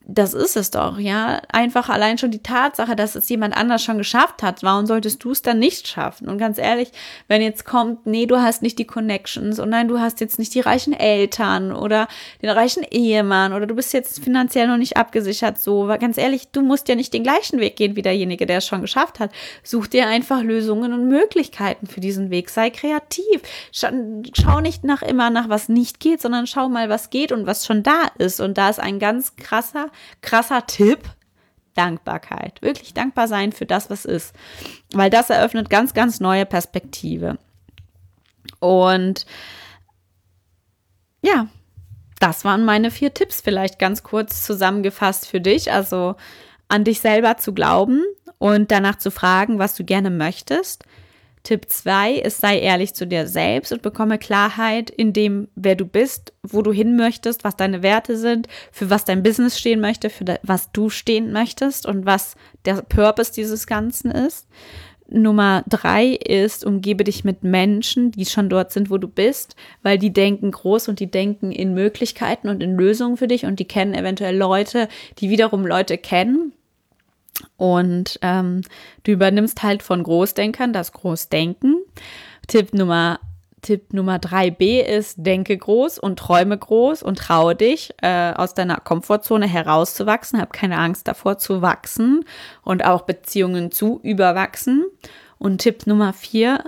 das 0.05 0.33
ist 0.33 0.57
es 0.57 0.69
doch, 0.69 0.99
ja. 0.99 1.41
Einfach 1.49 1.87
allein 1.87 2.17
schon 2.17 2.31
die 2.31 2.43
Tatsache, 2.43 2.95
dass 2.95 3.15
es 3.15 3.29
jemand 3.29 3.55
anders 3.55 3.83
schon 3.83 3.97
geschafft 3.97 4.43
hat. 4.43 4.61
Warum 4.61 4.85
solltest 4.85 5.23
du 5.23 5.31
es 5.31 5.41
dann 5.41 5.59
nicht 5.59 5.87
schaffen? 5.87 6.27
Und 6.27 6.37
ganz 6.37 6.57
ehrlich, 6.57 6.91
wenn 7.29 7.41
jetzt 7.41 7.63
kommt, 7.63 8.05
nee, 8.05 8.25
du 8.25 8.41
hast 8.41 8.61
nicht 8.61 8.77
die 8.79 8.85
Connections 8.85 9.59
und 9.59 9.69
nein, 9.69 9.87
du 9.87 9.99
hast 9.99 10.19
jetzt 10.19 10.39
nicht 10.39 10.53
die 10.55 10.59
reichen 10.59 10.91
Eltern 10.91 11.71
oder 11.71 12.09
den 12.41 12.49
reichen 12.49 12.83
Ehemann 12.83 13.53
oder 13.53 13.65
du 13.65 13.75
bist 13.75 13.93
jetzt 13.93 14.21
finanziell 14.21 14.67
noch 14.67 14.75
nicht 14.77 14.97
abgesichert, 14.97 15.61
so, 15.61 15.87
weil 15.87 15.99
ganz 15.99 16.17
ehrlich, 16.17 16.49
du 16.51 16.61
musst 16.61 16.89
ja 16.89 16.95
nicht 16.95 17.13
den 17.13 17.23
gleichen 17.23 17.59
Weg 17.59 17.77
gehen 17.77 17.95
wie 17.95 18.01
derjenige, 18.01 18.45
der 18.45 18.57
es 18.57 18.67
schon 18.67 18.81
geschafft 18.81 19.21
hat. 19.21 19.31
Such 19.63 19.87
dir 19.87 20.07
einfach 20.07 20.43
Lösungen 20.43 20.91
und 20.91 21.07
Möglichkeiten 21.07 21.87
für 21.87 22.01
diesen 22.01 22.29
Weg. 22.29 22.49
Sei 22.49 22.71
kreativ. 22.71 23.41
Schau, 23.71 23.87
schau 24.33 24.59
nicht 24.59 24.83
nach 24.83 25.01
immer 25.01 25.29
nach 25.29 25.47
was 25.47 25.69
nicht 25.69 26.01
geht, 26.01 26.21
sondern 26.21 26.45
schau 26.45 26.67
mal, 26.67 26.89
was 26.89 27.09
geht 27.09 27.31
und 27.31 27.45
was 27.45 27.65
schon 27.65 27.83
da 27.83 28.07
ist. 28.17 28.41
Und 28.41 28.57
da 28.57 28.69
ist 28.69 28.81
ein 28.81 28.99
ganz 28.99 29.37
krasser 29.37 29.92
krasser 30.21 30.65
Tipp. 30.67 30.99
Dankbarkeit. 31.75 32.62
Wirklich 32.62 32.93
dankbar 32.93 33.27
sein 33.27 33.51
für 33.51 33.65
das, 33.65 33.89
was 33.89 34.06
ist. 34.06 34.36
Weil 34.93 35.10
das 35.10 35.32
eröffnet 35.32 35.71
ganz, 35.71 35.95
ganz 35.95 36.19
neue 36.19 36.45
Perspektive. 36.45 37.39
Und 38.60 39.25
ja, 41.23 41.47
das 42.19 42.45
waren 42.45 42.63
meine 42.63 42.91
vier 42.91 43.13
Tipps 43.13 43.41
vielleicht 43.41 43.79
ganz 43.79 44.03
kurz 44.03 44.45
zusammengefasst 44.45 45.27
für 45.27 45.41
dich. 45.41 45.71
Also 45.71 46.15
an 46.67 46.84
dich 46.84 46.99
selber 46.99 47.38
zu 47.38 47.53
glauben 47.53 48.03
und 48.38 48.71
danach 48.71 48.97
zu 48.97 49.12
fragen, 49.12 49.60
was 49.60 49.75
du 49.75 49.84
gerne 49.84 50.10
möchtest. 50.10 50.86
Tipp 51.43 51.65
2 51.67 52.13
ist, 52.13 52.39
sei 52.39 52.60
ehrlich 52.60 52.93
zu 52.93 53.06
dir 53.06 53.27
selbst 53.27 53.73
und 53.73 53.82
bekomme 53.82 54.17
Klarheit 54.17 54.89
in 54.89 55.12
dem, 55.12 55.49
wer 55.56 55.75
du 55.75 55.86
bist, 55.86 56.32
wo 56.41 56.62
du 56.62 56.71
hin 56.71 56.95
möchtest, 56.95 57.43
was 57.43 57.58
deine 57.58 57.84
Werte 57.84 58.17
sind, 58.17 58.47
für 58.71 58.89
was 58.89 59.03
dein 59.03 59.23
Business 59.23 59.60
stehen 59.60 59.82
möchte, 59.82 60.10
für 60.10 60.23
was 60.43 60.71
du 60.71 60.89
stehen 60.89 61.34
möchtest 61.34 61.86
und 61.86 62.06
was 62.06 62.36
der 62.63 62.82
Purpose 62.82 63.34
dieses 63.34 63.67
Ganzen 63.67 64.10
ist. 64.10 64.47
Nummer 65.10 65.65
drei 65.67 66.08
ist, 66.08 66.65
umgebe 66.65 67.03
dich 67.03 67.25
mit 67.25 67.43
Menschen, 67.43 68.12
die 68.12 68.25
schon 68.25 68.47
dort 68.49 68.71
sind, 68.71 68.89
wo 68.89 68.97
du 68.97 69.10
bist, 69.10 69.58
weil 69.82 69.97
die 69.97 70.13
denken 70.13 70.49
groß 70.49 70.88
und 70.88 71.01
die 71.01 71.12
denken 71.12 71.51
in 71.51 71.73
Möglichkeiten 71.73 72.47
und 72.47 72.63
in 72.63 72.77
Lösungen 72.77 73.17
für 73.17 73.27
dich 73.27 73.45
und 73.45 73.60
die 73.60 73.67
kennen 73.67 73.93
eventuell 73.93 74.36
Leute, 74.36 74.88
die 75.19 75.29
wiederum 75.29 75.67
Leute 75.67 75.97
kennen 75.97 76.53
und 77.58 78.19
ähm, 78.22 78.62
du 79.04 79.12
übernimmst 79.12 79.63
halt 79.63 79.84
von 79.84 80.04
Großdenkern 80.04 80.74
das 80.74 80.91
Großdenken. 80.91 81.84
Tipp 82.48 82.74
Nummer 82.74 83.19
Tipp 83.63 83.93
Nummer 83.93 84.17
3b 84.17 84.82
ist, 84.82 85.15
denke 85.19 85.58
groß 85.58 85.98
und 85.98 86.19
träume 86.19 86.58
groß 86.58 87.02
und 87.02 87.17
traue 87.17 87.56
dich, 87.56 87.93
äh, 88.02 88.34
aus 88.34 88.54
deiner 88.54 88.78
Komfortzone 88.82 89.48
herauszuwachsen. 89.48 90.39
Hab 90.39 90.54
keine 90.54 90.78
Angst 90.78 91.08
davor 91.08 91.38
zu 91.38 91.62
wachsen 91.62 92.26
und 92.62 92.86
auch 92.86 93.04
Beziehungen 93.04 93.72
zu 93.72 94.00
überwachsen. 94.04 94.86
Und 95.39 95.60
Tipp 95.60 95.88
Nummer 95.88 96.13
4, 96.13 96.63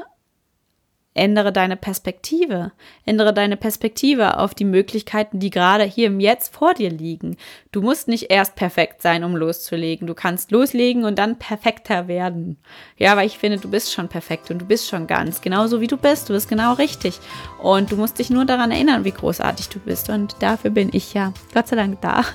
Ändere 1.17 1.53
deine 1.53 1.77
Perspektive. 1.77 2.73
Ändere 3.05 3.33
deine 3.33 3.55
Perspektive 3.55 4.37
auf 4.37 4.53
die 4.53 4.65
Möglichkeiten, 4.65 5.39
die 5.39 5.49
gerade 5.49 5.85
hier 5.85 6.07
im 6.07 6.19
Jetzt 6.19 6.53
vor 6.53 6.73
dir 6.73 6.89
liegen. 6.89 7.37
Du 7.71 7.81
musst 7.81 8.09
nicht 8.09 8.29
erst 8.29 8.55
perfekt 8.55 9.01
sein, 9.01 9.23
um 9.23 9.33
loszulegen. 9.33 10.07
Du 10.07 10.13
kannst 10.13 10.51
loslegen 10.51 11.05
und 11.05 11.17
dann 11.17 11.39
perfekter 11.39 12.09
werden. 12.09 12.57
Ja, 12.97 13.15
weil 13.15 13.27
ich 13.27 13.37
finde, 13.37 13.59
du 13.59 13.71
bist 13.71 13.93
schon 13.93 14.09
perfekt 14.09 14.51
und 14.51 14.59
du 14.59 14.65
bist 14.65 14.89
schon 14.89 15.07
ganz. 15.07 15.39
Genauso 15.39 15.79
wie 15.79 15.87
du 15.87 15.95
bist. 15.95 16.27
Du 16.27 16.33
bist 16.33 16.49
genau 16.49 16.73
richtig. 16.73 17.21
Und 17.63 17.93
du 17.93 17.95
musst 17.95 18.19
dich 18.19 18.29
nur 18.29 18.43
daran 18.43 18.71
erinnern, 18.71 19.05
wie 19.05 19.11
großartig 19.11 19.69
du 19.69 19.79
bist. 19.79 20.09
Und 20.09 20.35
dafür 20.39 20.69
bin 20.69 20.89
ich 20.91 21.13
ja 21.13 21.33
Gott 21.53 21.69
sei 21.69 21.77
Dank 21.77 22.01
da. 22.01 22.25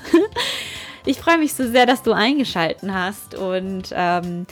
ich 1.05 1.19
freue 1.19 1.37
mich 1.37 1.53
so 1.53 1.67
sehr, 1.67 1.85
dass 1.85 2.01
du 2.01 2.13
eingeschalten 2.13 2.95
hast 2.95 3.35
und 3.35 3.93
ähm, 3.93 4.47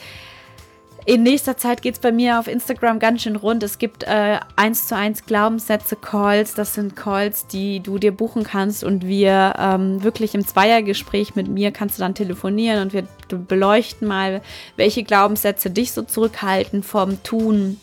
in 1.05 1.23
nächster 1.23 1.57
Zeit 1.57 1.81
geht 1.81 1.95
es 1.95 1.99
bei 1.99 2.11
mir 2.11 2.39
auf 2.39 2.47
Instagram 2.47 2.99
ganz 2.99 3.23
schön 3.23 3.35
rund. 3.35 3.63
Es 3.63 3.77
gibt 3.77 4.03
äh, 4.03 4.39
1 4.55 4.87
zu 4.87 4.95
1 4.95 5.25
Glaubenssätze-Calls. 5.25 6.53
Das 6.55 6.73
sind 6.73 6.95
Calls, 6.95 7.47
die 7.47 7.79
du 7.79 7.97
dir 7.97 8.11
buchen 8.11 8.43
kannst 8.43 8.83
und 8.83 9.05
wir 9.05 9.53
ähm, 9.57 10.03
wirklich 10.03 10.35
im 10.35 10.45
Zweiergespräch 10.45 11.35
mit 11.35 11.47
mir 11.47 11.71
kannst 11.71 11.97
du 11.97 12.01
dann 12.01 12.15
telefonieren 12.15 12.81
und 12.81 12.93
wir 12.93 13.03
beleuchten 13.29 14.07
mal, 14.07 14.41
welche 14.75 15.03
Glaubenssätze 15.03 15.69
dich 15.69 15.91
so 15.91 16.01
zurückhalten 16.01 16.83
vom 16.83 17.21
Tun 17.23 17.79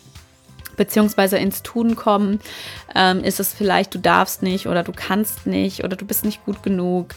beziehungsweise 0.75 1.37
ins 1.37 1.63
Tun 1.63 1.95
kommen. 1.95 2.39
Ähm, 2.95 3.23
ist 3.23 3.39
es 3.39 3.53
vielleicht, 3.53 3.93
du 3.95 3.99
darfst 3.99 4.43
nicht 4.43 4.67
oder 4.67 4.83
du 4.83 4.93
kannst 4.95 5.47
nicht 5.47 5.83
oder 5.83 5.95
du 5.95 6.05
bist 6.05 6.23
nicht 6.23 6.45
gut 6.45 6.63
genug 6.63 7.15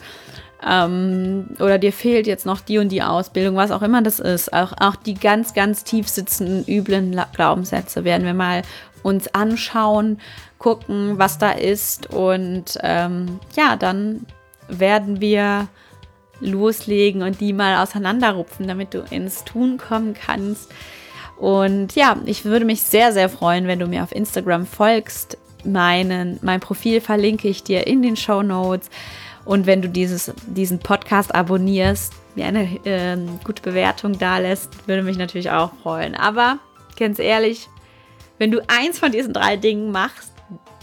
ähm, 0.67 1.49
oder 1.59 1.79
dir 1.79 1.93
fehlt 1.93 2.27
jetzt 2.27 2.47
noch 2.47 2.61
die 2.61 2.79
und 2.79 2.91
die 2.91 3.03
Ausbildung, 3.03 3.57
was 3.57 3.71
auch 3.71 3.83
immer 3.83 4.03
das 4.03 4.21
ist. 4.21 4.53
Auch, 4.53 4.73
auch 4.79 4.97
die 4.97 5.15
ganz, 5.15 5.55
ganz 5.55 5.85
tief 5.85 6.09
sitzenden, 6.09 6.65
üblen 6.67 7.19
Glaubenssätze 7.33 8.05
werden 8.05 8.27
wir 8.27 8.35
mal 8.35 8.63
uns 9.03 9.35
anschauen, 9.35 10.21
gucken, 10.59 11.19
was 11.19 11.39
da 11.39 11.53
ist 11.53 12.13
und 12.13 12.79
ähm, 12.83 13.41
ja, 13.57 13.77
dann 13.77 14.27
werden 14.69 15.21
wir 15.21 15.69
loslegen 16.41 17.23
und 17.23 17.41
die 17.41 17.53
mal 17.53 17.83
auseinanderrupfen, 17.83 18.69
damit 18.69 18.95
du 18.95 19.05
ins 19.11 19.45
Tun 19.45 19.79
kommen 19.79 20.15
kannst. 20.15 20.71
Und 21.37 21.95
ja, 21.95 22.17
ich 22.27 22.45
würde 22.45 22.65
mich 22.65 22.83
sehr, 22.83 23.13
sehr 23.13 23.29
freuen, 23.29 23.67
wenn 23.67 23.79
du 23.79 23.87
mir 23.87 24.03
auf 24.03 24.13
Instagram 24.13 24.67
folgst. 24.67 25.39
Meinen, 25.65 26.39
mein 26.43 26.61
Profil 26.61 27.01
verlinke 27.01 27.49
ich 27.49 27.63
dir 27.63 27.87
in 27.87 28.03
den 28.03 28.17
Show 28.17 28.43
Notes. 28.43 28.91
Und 29.51 29.67
wenn 29.67 29.83
du 29.83 29.89
dieses, 29.89 30.33
diesen 30.47 30.79
Podcast 30.79 31.35
abonnierst, 31.35 32.13
mir 32.37 32.47
eine 32.47 32.69
äh, 32.87 33.17
gute 33.43 33.63
Bewertung 33.63 34.17
da 34.17 34.39
lässt, 34.39 34.87
würde 34.87 35.03
mich 35.03 35.19
natürlich 35.19 35.51
auch 35.51 35.73
freuen. 35.83 36.15
Aber 36.15 36.61
ganz 36.97 37.19
ehrlich, 37.19 37.69
wenn 38.39 38.53
du 38.53 38.61
eins 38.69 39.01
von 39.01 39.11
diesen 39.11 39.33
drei 39.33 39.57
Dingen 39.57 39.91
machst, 39.91 40.31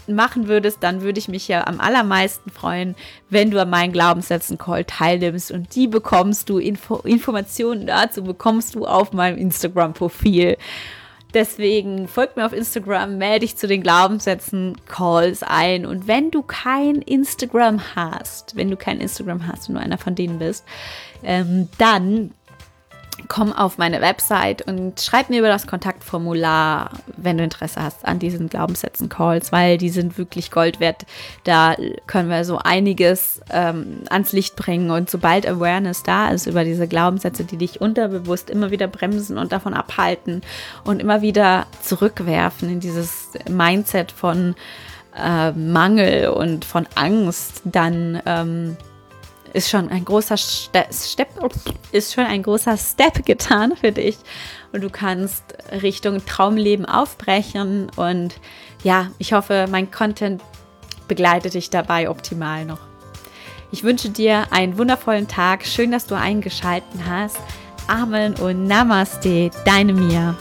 machen 0.06 0.48
würdest, 0.48 0.82
dann 0.82 1.00
würde 1.00 1.18
ich 1.18 1.28
mich 1.28 1.48
ja 1.48 1.66
am 1.66 1.80
allermeisten 1.80 2.50
freuen, 2.50 2.94
wenn 3.30 3.50
du 3.50 3.58
an 3.58 3.70
meinen 3.70 3.94
Glaubenssätzen-Call 3.94 4.84
teilnimmst 4.84 5.50
und 5.50 5.74
die 5.74 5.88
bekommst 5.88 6.50
du, 6.50 6.58
Info 6.58 6.96
Informationen 6.96 7.86
dazu 7.86 8.22
bekommst 8.22 8.74
du 8.74 8.84
auf 8.84 9.14
meinem 9.14 9.38
Instagram-Profil. 9.38 10.58
Deswegen 11.34 12.08
folgt 12.08 12.36
mir 12.36 12.46
auf 12.46 12.54
Instagram, 12.54 13.18
melde 13.18 13.40
dich 13.40 13.56
zu 13.56 13.66
den 13.66 13.82
Glaubenssätzen-Calls 13.82 15.42
ein. 15.42 15.84
Und 15.84 16.08
wenn 16.08 16.30
du 16.30 16.42
kein 16.42 16.96
Instagram 17.02 17.94
hast, 17.94 18.56
wenn 18.56 18.70
du 18.70 18.76
kein 18.76 19.00
Instagram 19.00 19.46
hast 19.46 19.68
und 19.68 19.74
nur 19.74 19.82
einer 19.82 19.98
von 19.98 20.14
denen 20.14 20.38
bist, 20.38 20.64
ähm, 21.22 21.68
dann 21.76 22.32
komm 23.26 23.52
auf 23.52 23.78
meine 23.78 24.00
Website 24.00 24.62
und 24.62 25.00
schreib 25.00 25.28
mir 25.28 25.40
über 25.40 25.48
das 25.48 25.66
Kontaktformular, 25.66 26.90
wenn 27.16 27.38
du 27.38 27.44
Interesse 27.44 27.82
hast 27.82 28.04
an 28.04 28.18
diesen 28.18 28.48
Glaubenssätzen 28.48 29.08
Calls, 29.08 29.50
weil 29.50 29.78
die 29.78 29.88
sind 29.88 30.18
wirklich 30.18 30.50
Gold 30.50 30.78
wert. 30.78 31.04
Da 31.44 31.74
können 32.06 32.30
wir 32.30 32.44
so 32.44 32.58
einiges 32.58 33.40
ähm, 33.50 34.02
ans 34.08 34.32
Licht 34.32 34.56
bringen 34.56 34.90
und 34.90 35.10
sobald 35.10 35.46
Awareness 35.46 36.02
da 36.02 36.28
ist 36.28 36.46
über 36.46 36.64
diese 36.64 36.86
Glaubenssätze, 36.86 37.44
die 37.44 37.56
dich 37.56 37.80
unterbewusst 37.80 38.50
immer 38.50 38.70
wieder 38.70 38.86
bremsen 38.86 39.38
und 39.38 39.52
davon 39.52 39.74
abhalten 39.74 40.42
und 40.84 41.00
immer 41.00 41.20
wieder 41.22 41.66
zurückwerfen 41.82 42.70
in 42.70 42.80
dieses 42.80 43.30
Mindset 43.48 44.12
von 44.12 44.54
äh, 45.16 45.52
Mangel 45.52 46.28
und 46.28 46.64
von 46.64 46.86
Angst, 46.94 47.62
dann 47.64 48.22
ähm, 48.26 48.76
ist 49.58 49.70
schon 49.70 49.88
ein 49.88 50.04
großer 50.04 50.36
Ste 50.36 50.86
Step, 50.92 51.28
ist 51.90 52.14
schon 52.14 52.24
ein 52.24 52.44
großer 52.44 52.76
Step 52.76 53.26
getan 53.26 53.76
für 53.76 53.90
dich 53.90 54.16
und 54.72 54.82
du 54.82 54.88
kannst 54.88 55.42
Richtung 55.82 56.24
Traumleben 56.24 56.86
aufbrechen 56.86 57.90
und 57.96 58.36
ja, 58.84 59.10
ich 59.18 59.32
hoffe, 59.32 59.66
mein 59.68 59.90
Content 59.90 60.42
begleitet 61.08 61.54
dich 61.54 61.70
dabei 61.70 62.08
optimal 62.08 62.64
noch. 62.64 62.78
Ich 63.72 63.82
wünsche 63.82 64.10
dir 64.10 64.46
einen 64.52 64.78
wundervollen 64.78 65.26
Tag. 65.26 65.66
Schön, 65.66 65.90
dass 65.90 66.06
du 66.06 66.14
eingeschaltet 66.14 67.00
hast. 67.06 67.38
Amen 67.88 68.34
und 68.36 68.64
Namaste, 68.64 69.50
deine 69.64 69.92
Mia. 69.92 70.36